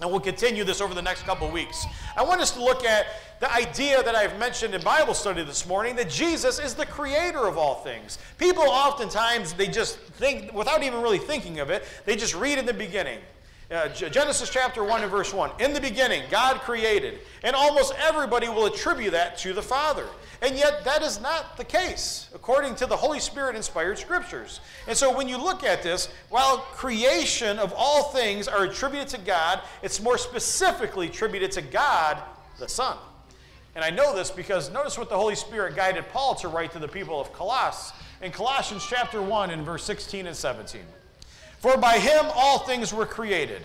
and 0.00 0.10
we'll 0.10 0.20
continue 0.20 0.64
this 0.64 0.80
over 0.80 0.94
the 0.94 1.02
next 1.02 1.24
couple 1.24 1.50
weeks. 1.50 1.84
I 2.16 2.24
want 2.24 2.40
us 2.40 2.52
to 2.52 2.64
look 2.64 2.86
at 2.86 3.04
the 3.40 3.52
idea 3.52 4.02
that 4.02 4.14
I've 4.14 4.38
mentioned 4.38 4.74
in 4.74 4.80
Bible 4.80 5.12
study 5.12 5.44
this 5.44 5.66
morning 5.66 5.94
that 5.96 6.08
Jesus 6.08 6.58
is 6.58 6.72
the 6.72 6.86
creator 6.86 7.46
of 7.46 7.58
all 7.58 7.76
things. 7.76 8.16
People 8.38 8.64
oftentimes, 8.64 9.52
they 9.52 9.66
just 9.66 9.98
think, 9.98 10.54
without 10.54 10.82
even 10.82 11.02
really 11.02 11.18
thinking 11.18 11.60
of 11.60 11.68
it, 11.68 11.84
they 12.06 12.16
just 12.16 12.34
read 12.34 12.56
in 12.56 12.64
the 12.64 12.72
beginning. 12.72 13.18
Uh, 13.68 13.88
Genesis 13.88 14.48
chapter 14.48 14.84
1 14.84 15.02
and 15.02 15.10
verse 15.10 15.34
1. 15.34 15.50
In 15.58 15.72
the 15.72 15.80
beginning, 15.80 16.22
God 16.30 16.60
created. 16.60 17.18
And 17.42 17.56
almost 17.56 17.94
everybody 17.98 18.48
will 18.48 18.66
attribute 18.66 19.10
that 19.10 19.38
to 19.38 19.52
the 19.52 19.62
Father. 19.62 20.06
And 20.40 20.56
yet, 20.56 20.84
that 20.84 21.02
is 21.02 21.20
not 21.20 21.56
the 21.56 21.64
case, 21.64 22.28
according 22.32 22.76
to 22.76 22.86
the 22.86 22.96
Holy 22.96 23.18
Spirit 23.18 23.56
inspired 23.56 23.98
scriptures. 23.98 24.60
And 24.86 24.96
so, 24.96 25.16
when 25.16 25.28
you 25.28 25.36
look 25.36 25.64
at 25.64 25.82
this, 25.82 26.08
while 26.28 26.58
creation 26.58 27.58
of 27.58 27.72
all 27.76 28.04
things 28.10 28.46
are 28.46 28.64
attributed 28.64 29.08
to 29.08 29.18
God, 29.18 29.60
it's 29.82 30.00
more 30.00 30.18
specifically 30.18 31.08
attributed 31.08 31.50
to 31.52 31.62
God, 31.62 32.22
the 32.60 32.68
Son. 32.68 32.96
And 33.74 33.84
I 33.84 33.90
know 33.90 34.14
this 34.14 34.30
because 34.30 34.70
notice 34.70 34.96
what 34.96 35.08
the 35.08 35.16
Holy 35.16 35.34
Spirit 35.34 35.74
guided 35.74 36.08
Paul 36.10 36.36
to 36.36 36.48
write 36.48 36.70
to 36.72 36.78
the 36.78 36.88
people 36.88 37.20
of 37.20 37.32
Colossus 37.32 37.98
in 38.22 38.30
Colossians 38.30 38.86
chapter 38.88 39.20
1 39.20 39.50
and 39.50 39.64
verse 39.64 39.84
16 39.84 40.26
and 40.26 40.36
17. 40.36 40.82
For 41.58 41.76
by 41.76 41.98
him 41.98 42.26
all 42.34 42.60
things 42.60 42.92
were 42.92 43.06
created, 43.06 43.64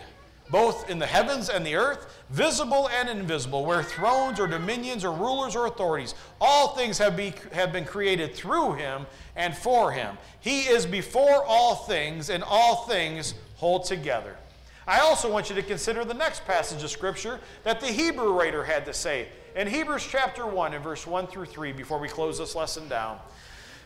both 0.49 0.89
in 0.89 0.99
the 0.99 1.05
heavens 1.05 1.49
and 1.49 1.65
the 1.65 1.75
earth, 1.75 2.21
visible 2.29 2.89
and 2.89 3.09
invisible, 3.09 3.65
where 3.65 3.83
thrones 3.83 4.39
or 4.39 4.47
dominions 4.47 5.03
or 5.03 5.11
rulers 5.11 5.55
or 5.55 5.65
authorities, 5.65 6.15
all 6.39 6.69
things 6.69 6.97
have, 6.97 7.17
be, 7.17 7.33
have 7.51 7.73
been 7.73 7.85
created 7.85 8.33
through 8.33 8.73
him 8.73 9.05
and 9.35 9.55
for 9.55 9.91
him. 9.91 10.17
He 10.39 10.61
is 10.61 10.85
before 10.85 11.43
all 11.45 11.75
things, 11.75 12.29
and 12.29 12.43
all 12.43 12.85
things 12.85 13.33
hold 13.57 13.85
together. 13.85 14.35
I 14.87 14.99
also 14.99 15.31
want 15.31 15.49
you 15.49 15.55
to 15.55 15.61
consider 15.61 16.03
the 16.03 16.13
next 16.13 16.45
passage 16.45 16.83
of 16.83 16.89
Scripture 16.89 17.39
that 17.63 17.79
the 17.79 17.87
Hebrew 17.87 18.33
writer 18.33 18.63
had 18.63 18.85
to 18.85 18.93
say. 18.93 19.27
In 19.55 19.67
Hebrews 19.67 20.07
chapter 20.09 20.45
1 20.47 20.73
and 20.73 20.83
verse 20.83 21.05
1 21.05 21.27
through 21.27 21.45
3, 21.45 21.73
before 21.73 21.99
we 21.99 22.07
close 22.07 22.37
this 22.39 22.55
lesson 22.55 22.87
down. 22.87 23.19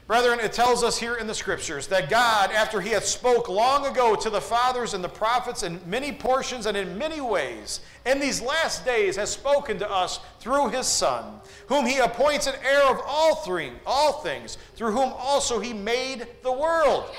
Brethren, 0.07 0.39
it 0.39 0.53
tells 0.53 0.83
us 0.83 0.99
here 0.99 1.15
in 1.15 1.25
the 1.25 1.33
scriptures 1.33 1.87
that 1.87 2.11
God, 2.11 2.51
after 2.51 2.79
he 2.79 2.91
had 2.91 3.03
spoke 3.03 3.49
long 3.49 3.87
ago 3.87 4.15
to 4.15 4.29
the 4.29 4.39
fathers 4.39 4.93
and 4.93 5.03
the 5.03 5.09
prophets 5.09 5.63
in 5.63 5.79
many 5.87 6.11
portions 6.11 6.67
and 6.67 6.77
in 6.77 6.95
many 6.95 7.21
ways, 7.21 7.79
in 8.05 8.19
these 8.19 8.39
last 8.39 8.85
days 8.85 9.15
has 9.15 9.31
spoken 9.31 9.79
to 9.79 9.91
us 9.91 10.19
through 10.39 10.69
his 10.69 10.85
Son, 10.85 11.41
whom 11.65 11.87
he 11.87 11.97
appointed 11.97 12.53
heir 12.63 12.83
of 12.83 13.01
all, 13.03 13.37
three, 13.37 13.71
all 13.83 14.21
things, 14.21 14.59
through 14.75 14.91
whom 14.91 15.11
also 15.17 15.59
he 15.59 15.73
made 15.73 16.27
the 16.43 16.53
world. 16.53 17.09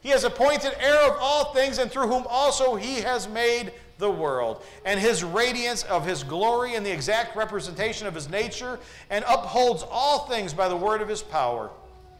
He 0.00 0.10
has 0.10 0.22
appointed 0.22 0.76
heir 0.78 1.10
of 1.10 1.16
all 1.20 1.52
things, 1.52 1.78
and 1.78 1.90
through 1.90 2.06
whom 2.06 2.24
also 2.28 2.76
he 2.76 3.00
has 3.00 3.26
made 3.26 3.72
the 3.98 4.08
world, 4.08 4.62
and 4.84 5.00
his 5.00 5.24
radiance 5.24 5.82
of 5.82 6.06
his 6.06 6.22
glory 6.22 6.76
and 6.76 6.86
the 6.86 6.92
exact 6.92 7.34
representation 7.34 8.06
of 8.06 8.14
his 8.14 8.30
nature, 8.30 8.78
and 9.10 9.24
upholds 9.26 9.84
all 9.90 10.28
things 10.28 10.54
by 10.54 10.68
the 10.68 10.76
word 10.76 11.02
of 11.02 11.08
his 11.08 11.20
power. 11.20 11.68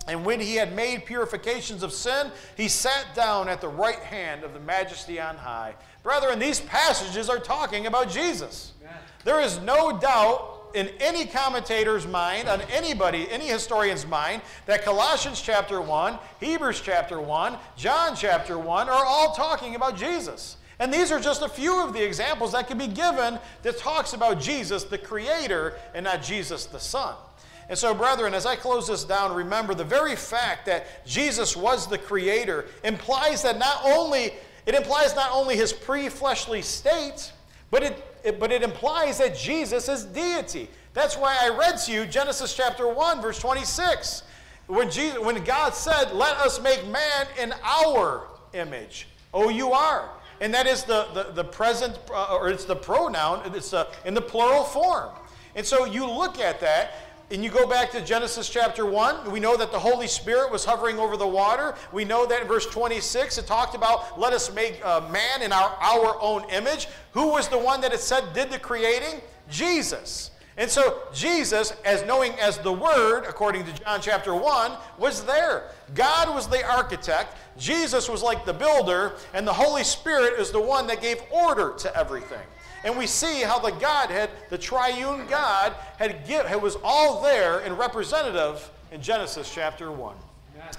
And 0.08 0.24
when 0.24 0.40
he 0.40 0.56
had 0.56 0.74
made 0.74 1.04
purifications 1.04 1.82
of 1.82 1.92
sin, 1.92 2.30
he 2.56 2.66
sat 2.68 3.14
down 3.14 3.48
at 3.48 3.60
the 3.60 3.68
right 3.68 3.98
hand 3.98 4.42
of 4.42 4.54
the 4.54 4.60
majesty 4.60 5.20
on 5.20 5.36
high. 5.36 5.74
Brethren, 6.02 6.38
these 6.38 6.60
passages 6.60 7.28
are 7.28 7.38
talking 7.38 7.86
about 7.86 8.08
Jesus. 8.08 8.72
There 9.24 9.40
is 9.40 9.60
no 9.60 9.98
doubt 9.98 10.70
in 10.74 10.88
any 11.00 11.26
commentator's 11.26 12.06
mind, 12.06 12.48
on 12.48 12.62
anybody, 12.72 13.30
any 13.30 13.46
historian's 13.46 14.06
mind, 14.06 14.42
that 14.66 14.84
Colossians 14.84 15.40
chapter 15.40 15.80
1, 15.80 16.18
Hebrews 16.40 16.80
chapter 16.80 17.20
1, 17.20 17.58
John 17.76 18.16
chapter 18.16 18.58
1 18.58 18.88
are 18.88 19.04
all 19.04 19.34
talking 19.34 19.74
about 19.74 19.96
Jesus. 19.96 20.56
And 20.78 20.92
these 20.92 21.10
are 21.10 21.20
just 21.20 21.42
a 21.42 21.48
few 21.48 21.82
of 21.82 21.92
the 21.92 22.02
examples 22.02 22.52
that 22.52 22.68
can 22.68 22.78
be 22.78 22.86
given 22.86 23.38
that 23.62 23.78
talks 23.78 24.12
about 24.12 24.40
Jesus, 24.40 24.84
the 24.84 24.98
Creator, 24.98 25.74
and 25.94 26.04
not 26.04 26.22
Jesus, 26.22 26.66
the 26.66 26.78
Son. 26.78 27.14
And 27.68 27.78
so, 27.78 27.92
brethren, 27.94 28.32
as 28.32 28.46
I 28.46 28.56
close 28.56 28.88
this 28.88 29.04
down, 29.04 29.34
remember 29.34 29.74
the 29.74 29.84
very 29.84 30.16
fact 30.16 30.64
that 30.66 31.04
Jesus 31.06 31.56
was 31.56 31.86
the 31.86 31.98
creator 31.98 32.66
implies 32.82 33.42
that 33.42 33.58
not 33.58 33.80
only 33.84 34.32
it 34.68 34.74
implies 34.74 35.14
not 35.14 35.30
only 35.32 35.56
his 35.56 35.72
pre-fleshly 35.72 36.60
state, 36.60 37.32
but 37.70 37.82
it, 37.82 38.04
it, 38.22 38.38
but 38.38 38.52
it 38.52 38.62
implies 38.62 39.16
that 39.16 39.34
Jesus 39.34 39.88
is 39.88 40.04
deity. 40.04 40.68
That's 40.92 41.16
why 41.16 41.38
I 41.40 41.48
read 41.48 41.78
to 41.86 41.92
you 41.92 42.04
Genesis 42.04 42.54
chapter 42.54 42.86
1, 42.86 43.22
verse 43.22 43.38
26. 43.38 44.24
When, 44.66 44.90
Jesus, 44.90 45.18
when 45.20 45.42
God 45.44 45.74
said, 45.74 46.12
Let 46.12 46.36
us 46.36 46.60
make 46.60 46.86
man 46.88 47.26
in 47.40 47.54
our 47.62 48.26
image. 48.52 49.08
O 49.32 49.48
U 49.48 49.72
R. 49.72 50.10
And 50.40 50.52
that 50.52 50.66
is 50.66 50.84
the, 50.84 51.08
the, 51.14 51.32
the 51.32 51.44
present, 51.44 51.98
uh, 52.10 52.36
or 52.36 52.50
it's 52.50 52.64
the 52.64 52.76
pronoun, 52.76 53.42
it's 53.54 53.72
uh, 53.72 53.90
in 54.04 54.12
the 54.12 54.20
plural 54.20 54.64
form. 54.64 55.10
And 55.54 55.66
so 55.66 55.86
you 55.86 56.06
look 56.06 56.38
at 56.38 56.60
that, 56.60 57.07
and 57.30 57.44
you 57.44 57.50
go 57.50 57.66
back 57.66 57.90
to 57.92 58.00
Genesis 58.00 58.48
chapter 58.48 58.86
1, 58.86 59.30
we 59.30 59.38
know 59.38 59.56
that 59.56 59.70
the 59.70 59.78
Holy 59.78 60.06
Spirit 60.06 60.50
was 60.50 60.64
hovering 60.64 60.98
over 60.98 61.16
the 61.16 61.26
water. 61.26 61.74
We 61.92 62.04
know 62.04 62.24
that 62.24 62.40
in 62.40 62.48
verse 62.48 62.64
26, 62.66 63.36
it 63.36 63.46
talked 63.46 63.74
about, 63.74 64.18
let 64.18 64.32
us 64.32 64.52
make 64.54 64.84
uh, 64.84 65.06
man 65.10 65.42
in 65.42 65.52
our, 65.52 65.76
our 65.80 66.16
own 66.20 66.48
image. 66.50 66.88
Who 67.12 67.28
was 67.28 67.48
the 67.48 67.58
one 67.58 67.82
that 67.82 67.92
it 67.92 68.00
said 68.00 68.32
did 68.32 68.50
the 68.50 68.58
creating? 68.58 69.20
Jesus. 69.50 70.30
And 70.56 70.70
so 70.70 71.02
Jesus, 71.12 71.72
as 71.84 72.04
knowing 72.04 72.32
as 72.40 72.58
the 72.58 72.72
Word, 72.72 73.24
according 73.28 73.64
to 73.66 73.72
John 73.84 74.00
chapter 74.00 74.34
1, 74.34 74.72
was 74.98 75.22
there. 75.24 75.70
God 75.94 76.34
was 76.34 76.48
the 76.48 76.66
architect, 76.66 77.36
Jesus 77.58 78.08
was 78.08 78.22
like 78.22 78.44
the 78.44 78.54
builder, 78.54 79.16
and 79.34 79.46
the 79.46 79.52
Holy 79.52 79.84
Spirit 79.84 80.40
is 80.40 80.50
the 80.50 80.60
one 80.60 80.86
that 80.86 81.02
gave 81.02 81.20
order 81.30 81.74
to 81.78 81.96
everything. 81.96 82.40
And 82.84 82.96
we 82.96 83.06
see 83.06 83.42
how 83.42 83.58
the 83.58 83.72
Godhead, 83.72 84.30
the 84.50 84.58
triune 84.58 85.26
God, 85.26 85.74
had 85.98 86.26
give, 86.26 86.46
was 86.62 86.76
all 86.84 87.22
there 87.22 87.60
and 87.60 87.78
representative 87.78 88.70
in 88.92 89.02
Genesis 89.02 89.52
chapter 89.52 89.90
1. 89.90 90.16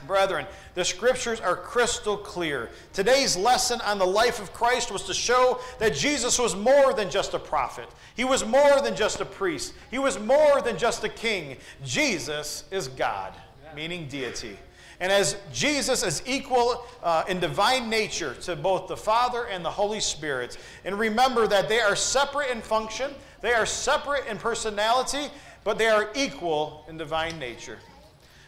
Brethren, 0.07 0.45
the 0.75 0.85
scriptures 0.85 1.39
are 1.39 1.55
crystal 1.55 2.17
clear. 2.17 2.69
Today's 2.93 3.35
lesson 3.35 3.81
on 3.81 3.97
the 3.97 4.05
life 4.05 4.39
of 4.41 4.53
Christ 4.53 4.91
was 4.91 5.03
to 5.03 5.13
show 5.13 5.59
that 5.79 5.95
Jesus 5.95 6.37
was 6.37 6.55
more 6.55 6.93
than 6.93 7.09
just 7.09 7.33
a 7.33 7.39
prophet. 7.39 7.89
He 8.15 8.23
was 8.23 8.45
more 8.45 8.81
than 8.81 8.95
just 8.95 9.19
a 9.19 9.25
priest. 9.25 9.73
He 9.89 9.97
was 9.97 10.19
more 10.19 10.61
than 10.61 10.77
just 10.77 11.03
a 11.03 11.09
king. 11.09 11.57
Jesus 11.83 12.65
is 12.71 12.87
God, 12.87 13.33
meaning 13.75 14.07
deity. 14.07 14.57
And 14.99 15.11
as 15.11 15.37
Jesus 15.53 16.03
is 16.03 16.21
equal 16.25 16.85
uh, 17.01 17.23
in 17.29 17.39
divine 17.39 17.89
nature 17.89 18.33
to 18.41 18.55
both 18.55 18.87
the 18.87 18.97
Father 18.97 19.45
and 19.45 19.63
the 19.63 19.69
Holy 19.69 20.01
Spirit, 20.01 20.57
and 20.83 20.99
remember 20.99 21.47
that 21.47 21.69
they 21.69 21.79
are 21.79 21.95
separate 21.95 22.51
in 22.51 22.61
function, 22.61 23.11
they 23.41 23.53
are 23.53 23.65
separate 23.65 24.27
in 24.27 24.37
personality, 24.37 25.27
but 25.63 25.77
they 25.77 25.87
are 25.87 26.09
equal 26.15 26.85
in 26.89 26.97
divine 26.97 27.39
nature. 27.39 27.77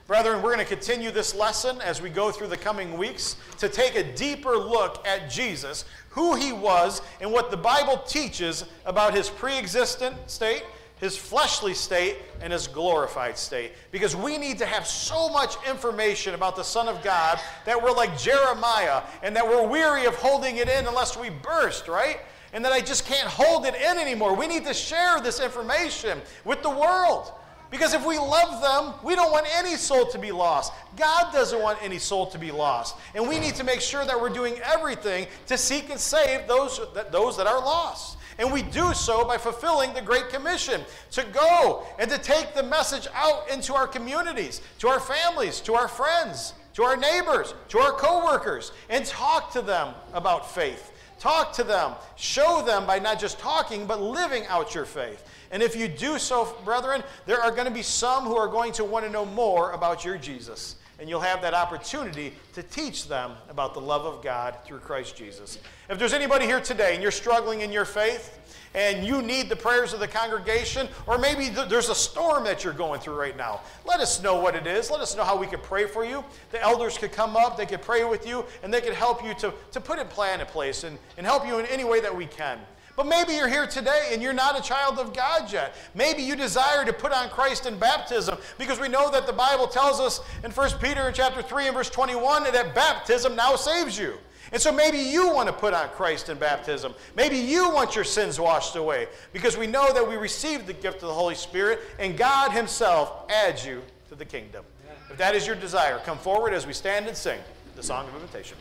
Brethren, 0.08 0.42
we're 0.42 0.54
going 0.54 0.66
to 0.66 0.76
continue 0.76 1.10
this 1.10 1.34
lesson 1.34 1.80
as 1.80 2.02
we 2.02 2.10
go 2.10 2.32
through 2.32 2.48
the 2.48 2.58
coming 2.58 2.98
weeks 2.98 3.38
to 3.60 3.70
take 3.70 3.96
a 3.96 4.04
deeper 4.14 4.58
look 4.58 5.08
at 5.08 5.30
Jesus, 5.30 5.86
who 6.10 6.36
he 6.36 6.52
was, 6.52 7.02
and 7.22 7.32
what 7.32 7.50
the 7.50 7.56
Bible 7.56 7.98
teaches 8.00 8.66
about 8.86 9.14
his 9.14 9.30
pre 9.30 9.58
existent 9.58 10.18
state 10.28 10.64
his 11.02 11.18
fleshly 11.18 11.74
state 11.74 12.18
and 12.42 12.54
his 12.54 12.68
glorified 12.68 13.38
state. 13.38 13.74
Because 13.92 14.16
we 14.16 14.38
need 14.38 14.60
to 14.60 14.66
have 14.68 14.86
so 14.86 15.28
much 15.30 15.56
information 15.68 16.36
about 16.36 16.56
the 16.56 16.64
Son 16.64 16.88
of 16.88 17.04
God 17.04 17.40
that 17.66 17.82
we're 17.82 17.92
like 17.92 18.18
Jeremiah 18.18 19.02
and 19.24 19.36
that 19.36 19.46
we're 19.46 19.68
weary 19.68 20.06
of 20.06 20.16
holding 20.16 20.58
it 20.58 20.70
in 20.70 20.86
unless 20.86 21.18
we 21.18 21.30
burst, 21.30 21.88
right? 21.88 22.20
And 22.54 22.64
that 22.64 22.72
I 22.72 22.82
just 22.82 23.06
can't 23.06 23.28
hold 23.28 23.66
it 23.66 23.74
in 23.74 23.98
anymore. 23.98 24.36
We 24.36 24.46
need 24.46 24.64
to 24.66 24.74
share 24.76 25.20
this 25.20 25.40
information 25.40 26.22
with 26.46 26.62
the 26.62 26.70
world. 26.70 27.32
Because 27.72 27.94
if 27.94 28.06
we 28.06 28.20
love 28.20 28.62
them, 28.62 28.94
we 29.02 29.16
don't 29.16 29.32
want 29.32 29.48
any 29.56 29.78
soul 29.78 30.06
to 30.08 30.20
be 30.20 30.32
lost. 30.32 30.74
God 30.98 31.32
doesn't 31.34 31.60
want 31.60 31.82
any 31.82 31.98
soul 31.98 32.28
to 32.28 32.38
be 32.38 32.52
lost. 32.52 32.96
And 33.16 33.28
we 33.28 33.40
need 33.40 33.56
to 33.56 33.64
make 33.64 33.82
sure 33.82 34.06
that 34.06 34.20
we're 34.20 34.30
doing 34.30 34.60
everything 34.60 35.26
to 35.48 35.58
seek 35.58 35.90
and 35.90 36.00
save 36.00 36.48
those 36.48 36.82
that, 36.94 37.12
those 37.12 37.38
that 37.38 37.48
are 37.48 37.60
lost. 37.60 38.18
And 38.42 38.52
we 38.52 38.64
do 38.64 38.92
so 38.96 39.24
by 39.24 39.38
fulfilling 39.38 39.94
the 39.94 40.02
Great 40.02 40.30
Commission 40.30 40.82
to 41.12 41.24
go 41.26 41.86
and 42.00 42.10
to 42.10 42.18
take 42.18 42.56
the 42.56 42.64
message 42.64 43.08
out 43.14 43.48
into 43.52 43.76
our 43.76 43.86
communities, 43.86 44.62
to 44.80 44.88
our 44.88 45.00
families, 45.00 45.62
to 45.62 45.76
our 45.76 45.88
friends, 45.88 46.56
to 46.74 46.82
our 46.82 46.98
neighbors, 46.98 47.54
to 47.68 47.78
our 47.78 47.92
coworkers, 47.92 48.72
and 48.90 49.06
talk 49.06 49.52
to 49.52 49.62
them 49.62 49.94
about 50.14 50.52
faith. 50.56 50.92
Talk 51.20 51.54
to 51.54 51.64
them. 51.64 51.94
Show 52.16 52.64
them 52.66 52.88
by 52.88 52.98
not 52.98 53.20
just 53.20 53.38
talking, 53.38 53.86
but 53.86 54.02
living 54.02 54.48
out 54.48 54.74
your 54.74 54.86
faith. 54.86 55.24
And 55.52 55.62
if 55.62 55.76
you 55.76 55.88
do 55.88 56.18
so, 56.18 56.58
brethren, 56.66 57.04
there 57.28 57.40
are 57.40 57.52
going 57.52 57.68
to 57.68 57.72
be 57.72 57.84
some 57.84 58.24
who 58.24 58.38
are 58.38 58.48
going 58.48 58.72
to 58.74 58.84
want 58.84 59.06
to 59.06 59.12
know 59.12 59.24
more 59.24 59.74
about 59.74 60.04
your 60.04 60.18
Jesus 60.18 60.78
and 61.02 61.10
you'll 61.10 61.20
have 61.20 61.42
that 61.42 61.56
opportunity 61.56 62.32
to 62.54 62.62
teach 62.62 63.08
them 63.08 63.32
about 63.50 63.74
the 63.74 63.82
love 63.82 64.06
of 64.06 64.24
God 64.24 64.56
through 64.64 64.78
Christ 64.78 65.18
Jesus. 65.18 65.58
If 65.90 65.98
there's 65.98 66.14
anybody 66.14 66.46
here 66.46 66.62
today 66.62 66.94
and 66.94 67.02
you're 67.02 67.12
struggling 67.12 67.62
in 67.62 67.72
your 67.72 67.86
faith, 67.86 68.38
and 68.74 69.06
you 69.06 69.22
need 69.22 69.50
the 69.50 69.56
prayers 69.56 69.94
of 69.94 70.00
the 70.00 70.08
congregation, 70.08 70.88
or 71.08 71.18
maybe 71.18 71.50
th- 71.50 71.68
there's 71.68 71.90
a 71.90 71.96
storm 71.96 72.44
that 72.46 72.64
you're 72.64 72.72
going 72.72 73.02
through 73.02 73.20
right 73.20 73.36
now. 73.36 73.60
Let 73.86 74.00
us 74.00 74.24
know 74.24 74.40
what 74.40 74.56
it 74.56 74.66
is. 74.66 74.90
Let 74.90 75.02
us 75.02 75.16
know 75.18 75.26
how 75.26 75.36
we 75.36 75.46
could 75.48 75.62
pray 75.62 75.88
for 75.88 76.06
you. 76.06 76.24
The 76.52 76.62
elders 76.62 76.98
could 76.98 77.12
come 77.12 77.36
up, 77.36 77.58
they 77.58 77.66
could 77.66 77.82
pray 77.82 78.06
with 78.06 78.26
you, 78.26 78.46
and 78.64 78.74
they 78.74 78.80
could 78.80 78.94
help 78.94 79.26
you 79.26 79.34
to, 79.36 79.54
to 79.72 79.82
put 79.82 80.00
a 80.00 80.06
plan 80.06 80.40
in 80.40 80.48
place 80.48 80.86
and, 80.86 80.98
and 81.18 81.26
help 81.26 81.46
you 81.46 81.60
in 81.60 81.66
any 81.66 81.84
way 81.84 82.00
that 82.00 82.16
we 82.16 82.28
can. 82.28 82.60
But 82.96 83.08
maybe 83.08 83.34
you're 83.34 83.48
here 83.48 83.68
today 83.68 84.10
and 84.12 84.22
you're 84.22 84.34
not 84.34 84.60
a 84.60 84.62
child 84.62 85.00
of 85.00 85.14
God 85.14 85.52
yet. 85.52 85.76
Maybe 85.96 86.22
you 86.22 86.36
desire 86.36 86.86
to 86.86 86.94
put 86.94 87.12
on 87.12 87.30
Christ 87.30 87.66
in 87.66 87.78
baptism 87.78 88.38
because 88.58 88.80
we 88.80 88.88
know 88.88 89.10
that 89.12 89.26
the 89.26 89.34
Bible 89.34 89.68
tells 89.68 90.00
us 90.00 90.22
in 90.44 90.52
1 90.52 90.70
Peter 90.80 91.12
chapter 91.14 91.42
3 91.42 91.68
and 91.68 91.76
verse 91.76 91.90
21 91.90 92.44
that 92.44 92.76
baptism 92.76 93.36
now 93.36 93.56
saves 93.56 93.98
you. 93.98 94.18
And 94.52 94.62
so 94.62 94.72
maybe 94.72 94.98
you 94.98 95.34
want 95.34 95.48
to 95.48 95.54
put 95.54 95.74
on 95.74 95.88
Christ 95.90 96.28
in 96.30 96.38
baptism. 96.38 96.94
Maybe 97.16 97.38
you 97.38 97.70
want 97.70 97.96
your 97.96 98.04
sins 98.04 98.40
washed 98.40 98.76
away 98.76 99.08
because 99.32 99.56
we 99.56 99.66
know 99.66 99.94
that 99.94 100.08
we 100.08 100.16
received 100.16 100.68
the 100.68 100.74
gift 100.74 100.96
of 100.96 101.08
the 101.08 101.14
Holy 101.14 101.36
Spirit 101.36 101.80
and 102.00 102.18
God 102.18 102.52
Himself 102.52 103.30
adds 103.30 103.66
you 103.66 103.82
to 104.10 104.16
the 104.16 104.26
kingdom. 104.26 104.66
If 105.10 105.18
that 105.18 105.36
is 105.36 105.48
your 105.48 105.56
desire, 105.56 106.00
come 106.00 106.18
forward 106.18 106.54
as 106.54 106.68
we 106.68 106.74
stand 106.74 107.08
and 107.08 107.16
sing 107.16 107.40
the 107.76 107.84
song 107.84 108.08
of 108.08 108.16
invitation. 108.16 108.58